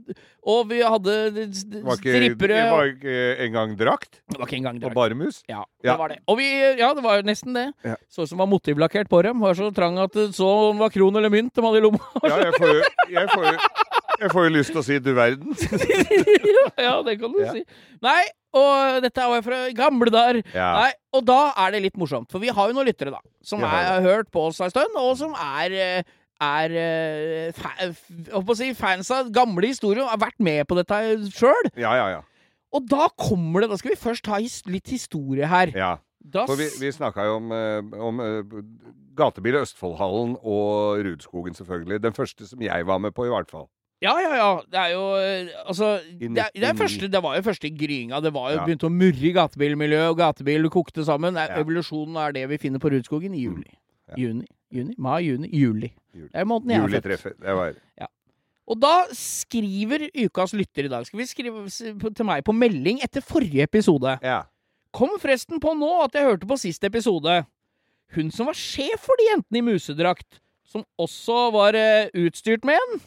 [0.49, 3.16] Og vi hadde strippere det var ikke
[3.49, 4.20] engang drakt?
[4.30, 4.95] Det var ikke engang drakt.
[4.95, 5.43] Og bare mus?
[5.49, 5.93] Ja, Ja.
[5.93, 6.18] det var det.
[6.28, 6.47] Og vi,
[6.78, 7.66] ja, det var nesten det.
[7.84, 7.97] Ja.
[8.09, 9.41] Så ut som var motivlakkert på dem.
[9.41, 11.80] Var så trang at det så om det var kron eller mynt de hadde i
[11.84, 11.99] lomma.
[12.22, 13.59] Ja, jeg får jo, jeg får jo,
[14.19, 15.55] jeg får jo lyst til å si du verden.
[16.89, 17.53] ja, det kan du Ja.
[17.55, 17.64] si.
[18.05, 18.21] Nei,
[18.59, 20.41] og dette er jo fra gamle dager.
[20.55, 20.71] Ja.
[20.83, 23.62] Nei, og da er det litt morsomt, for vi har jo noen lyttere, da, som
[23.62, 26.03] er, har hørt på oss en stund, og som er
[26.39, 26.71] er
[27.51, 30.99] uh, si, fans av gamle historier og har vært med på dette
[31.35, 31.71] sjøl.
[31.75, 32.21] Ja, ja, ja.
[32.75, 35.73] Og da kommer det Da skal vi først ha his litt historie her.
[35.75, 35.97] ja.
[36.29, 38.57] Da For vi, vi snakka jo om, eh, om eh,
[39.16, 42.03] gatebil Østfoldhallen og Rudskogen, selvfølgelig.
[42.05, 43.69] Den første som jeg var med på, i hvert fall.
[44.03, 44.51] Ja, ja, ja.
[44.70, 45.88] Det er jo eh, Altså
[46.20, 48.20] det, er, det, er første, det var jo første gryinga.
[48.22, 48.64] Det var jo Ja.
[48.66, 51.36] begynt å murre i gatebilmiljøet, og gatebil kokte sammen.
[51.36, 51.62] Er- Ja.
[51.64, 53.72] Evolusjonen er det vi finner på Rudskogen i juli.
[54.09, 54.14] Ja.
[54.16, 55.90] Juni, juni, mai, juni, juli.
[56.14, 56.28] Juli.
[56.32, 56.92] Det er måneden jeg er født.
[56.94, 57.40] Juletreffet.
[57.40, 57.74] Det var
[58.68, 61.62] Og da skriver ukas lytter i dag Skal vi skrive
[62.14, 64.18] til meg på melding etter forrige episode.
[64.22, 64.42] Ja.
[64.92, 67.46] Kom forresten på nå at jeg hørte på siste episode.
[68.14, 70.38] Hun som var sjef for de jentene i musedrakt,
[70.68, 73.01] som også var uh, utstyrt med en,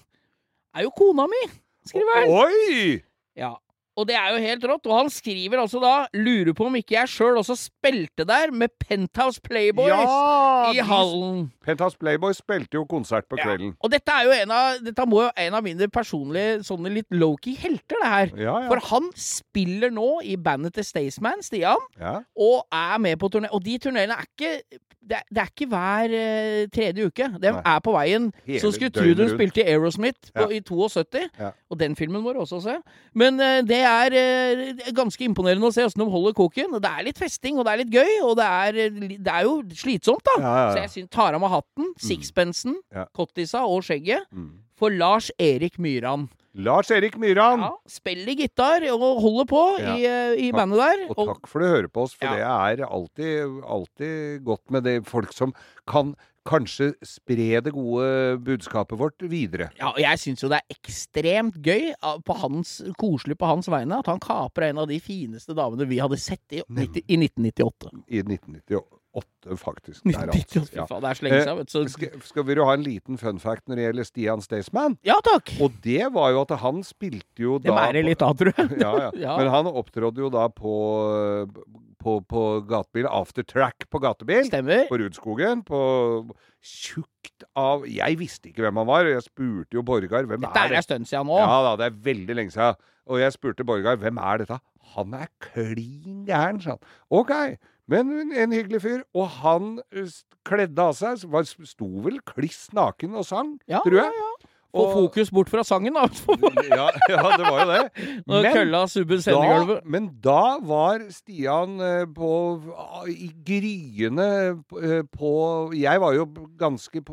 [0.76, 1.42] er jo kona mi,
[1.88, 2.32] skriver han.
[2.46, 3.02] Oi!
[3.38, 3.54] Ja.
[4.00, 4.86] Og det er jo helt rått.
[4.88, 8.72] Og han skriver altså da Lurer på om ikke jeg sjøl også spilte der med
[8.80, 10.72] Penthouse Playboys Ja!
[10.72, 11.50] i hallen.
[11.66, 13.44] Penthouse Playboys spilte jo konsert på Ja.
[13.50, 13.74] kvelden.
[13.84, 17.12] Og dette er jo en av Dette må jo en av mine personlige sånne litt
[17.12, 18.32] low-key helter, det her.
[18.40, 18.70] Ja, ja.
[18.72, 22.22] For han spiller nå i bandet til Staysman, Stian, ja.
[22.40, 23.52] og er med på turné.
[23.52, 24.80] Og de turneene er ikke
[25.12, 27.28] det det er ikke hver uh, tredje uke.
[27.44, 27.62] De Nei.
[27.74, 28.30] er på veien.
[28.48, 30.58] Hele så skulle tro de spilte i Aerosmith på, Ja.
[30.58, 31.28] i 72.
[31.40, 31.52] Ja.
[31.70, 32.78] Og den filmen må du også se.
[33.14, 36.78] Men uh, det er uh, ganske imponerende å se åssen de holder koken.
[36.82, 38.82] Det er litt festing, og det er litt gøy, og det er,
[39.20, 40.38] det er jo slitsomt, da.
[40.42, 43.06] Ja, Så jeg synes, tar av meg hatten, sixpensen, Ja.
[43.16, 44.50] cottisa og skjegget Mm.
[44.78, 46.30] for Lars Erik Myran.
[46.54, 47.62] Lars Erik Myran!
[47.64, 49.94] Ja, spiller gitar og holder på Ja.
[49.96, 51.06] i, eh, i bandet der.
[51.16, 52.36] Og takk for du hører på oss, for Ja.
[52.36, 55.54] det er alltid, alltid godt med det folk som
[55.88, 59.70] kan kanskje spre det gode budskapet vårt videre.
[59.78, 61.94] Ja, og jeg syns jo det er ekstremt gøy,
[62.26, 66.00] på hans, koselig på hans vegne, at han kaprer en av de fineste damene vi
[66.02, 67.92] hadde sett i, i 1998.
[68.10, 70.04] I 1998, faktisk.
[70.06, 70.72] Der, 1998, altså.
[70.72, 70.86] fy Ja.
[70.88, 71.72] faen, det er så lenge Eh, siden, du.
[71.72, 74.98] Så, Skal, skal vi jo ha en liten fun fact når det gjelder Stian Staysman?
[75.06, 75.52] ja takk!
[75.62, 78.78] Og det var jo at han spilte jo Det mærer litt av, tror jeg.
[78.86, 79.12] ja, ja.
[79.26, 79.38] Ja.
[79.38, 80.76] Men han opptrådde jo da på,
[82.02, 84.46] på, på gatebil, aftertrack på gatebil.
[84.48, 84.88] Stemmer.
[84.90, 85.62] På Rudskogen.
[85.68, 85.82] På
[86.62, 90.62] tjukt av Jeg visste ikke hvem han var, og jeg spurte jo Borgar hvem Dette
[90.62, 91.38] er er en stund siden nå.
[91.42, 92.76] Ja da, det er veldig lenge siden.
[93.12, 94.60] Og jeg spurte Borgar hvem er dette.
[94.96, 96.82] Han er klin gæren, sa han.
[97.10, 97.32] Ok,
[97.92, 99.02] men en hyggelig fyr.
[99.14, 100.08] Og han eh,
[100.48, 104.16] kledde av seg, var- sto vel kliss naken og sang, Ja, tror jeg.
[104.16, 104.48] ja, ja.
[104.72, 106.06] Få Og- fokus bort fra sangen, da.
[106.72, 108.06] ja, ja, det var jo det.
[108.24, 109.82] Når Men- kølla subber Da, sendegulvet.
[109.84, 112.30] men da var Stian eh, på
[113.12, 114.28] i gryende
[114.80, 115.32] eh, på
[115.76, 116.24] Jeg var jo
[116.56, 117.04] ganske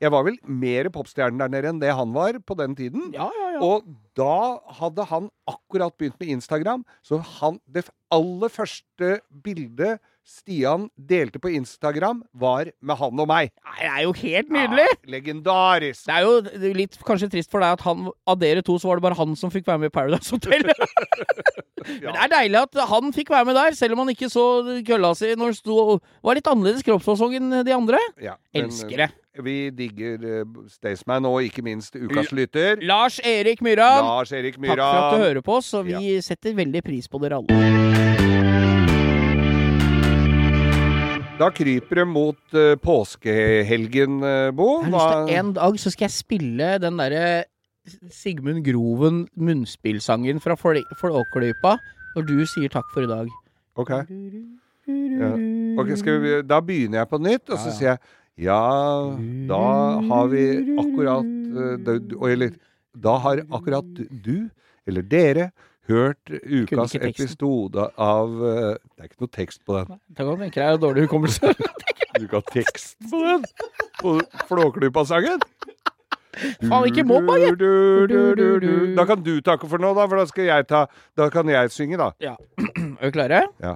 [0.00, 3.10] Jeg var vel mer popstjerne der nede enn det han var på den tiden.
[3.12, 3.60] Ja, ja, ja.
[3.60, 3.84] Og
[4.16, 11.36] da hadde han akkurat begynt med Instagram, så han, det aller første bildet Stian delte
[11.36, 13.50] på Instagram, var med han og meg.
[13.76, 14.86] Det er jo helt nydelig!
[14.88, 16.06] Ja, legendarisk!
[16.08, 19.00] Det er jo litt kanskje trist for deg at han, av dere to så var
[19.00, 20.64] det bare han som fikk være med i Paradise Hotel.
[21.84, 24.46] Men det er deilig at han fikk være med der, selv om han ikke så
[24.86, 25.76] kølla si når han sto
[26.24, 28.00] var litt annerledes kroppsfasong enn de andre.
[28.24, 29.10] Ja, men, Elsker det.
[29.12, 32.80] eh, Vi digger uh, Staysman og ikke minst Ukas lytter.
[32.80, 36.56] Lars Erik Myran, Lars Erik takk for at du hører på oss, og vi setter
[36.56, 38.23] veldig pris på dere alle.
[41.38, 44.68] Da kryper det mot uh, påskehelgen, uh, Bo.
[44.84, 47.24] Jeg har lyst til En dag så skal jeg spille den derre
[48.14, 51.74] Sigmund Groven munnspillsangen fra Flåklypa
[52.14, 53.32] når du sier takk for i dag.
[53.76, 53.90] Ok.
[54.86, 55.32] Ja.
[55.82, 58.60] Ok, skal vi, da begynner jeg på nytt, og så sier jeg ja,
[59.50, 59.60] da
[60.08, 60.44] har vi
[60.82, 62.54] akkurat uh, du- Eller
[62.94, 63.90] da har akkurat
[64.24, 64.46] du,
[64.86, 65.48] eller dere,
[65.88, 69.98] hørt ukas ikke episode av eh, Det er ikke noe tekst på den.
[70.16, 71.54] Kan tenker tenke deg dårlig hukommelse.
[72.14, 73.42] Du ha tekst på den!
[73.98, 74.10] På
[74.46, 75.40] Flåklypa-sangen?
[76.62, 77.58] Faen, ikke mobb, meg!
[78.94, 80.84] Da kan du takke for noe, da, for da skal jeg ta
[81.18, 82.12] Da kan jeg synge, da.
[82.22, 82.36] Ja.
[83.00, 83.40] Er vi klare?
[83.62, 83.74] Ja.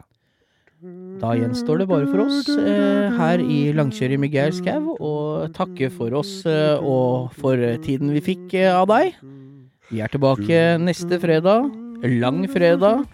[1.19, 5.15] Da gjenstår det bare for oss eh, her i Langkjøring med Geir Skau å
[5.51, 9.19] takke for oss eh, og for tiden vi fikk eh, av deg.
[9.91, 11.67] Vi er tilbake neste fredag,
[12.03, 13.05] lang fredag,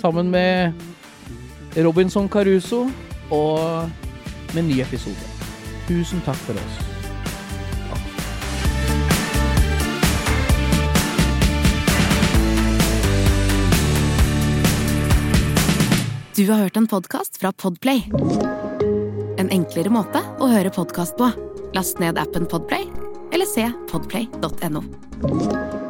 [0.00, 0.72] sammen med
[1.76, 2.90] Robinson Caruso
[3.30, 3.90] og
[4.54, 5.32] med en ny episode.
[5.88, 6.82] Tusen takk for oss.
[16.36, 18.02] Du har hørt en podkast fra Podplay.
[19.40, 21.30] En enklere måte å høre podkast på.
[21.72, 22.84] Last ned appen Podplay,
[23.32, 25.85] eller se podplay.no.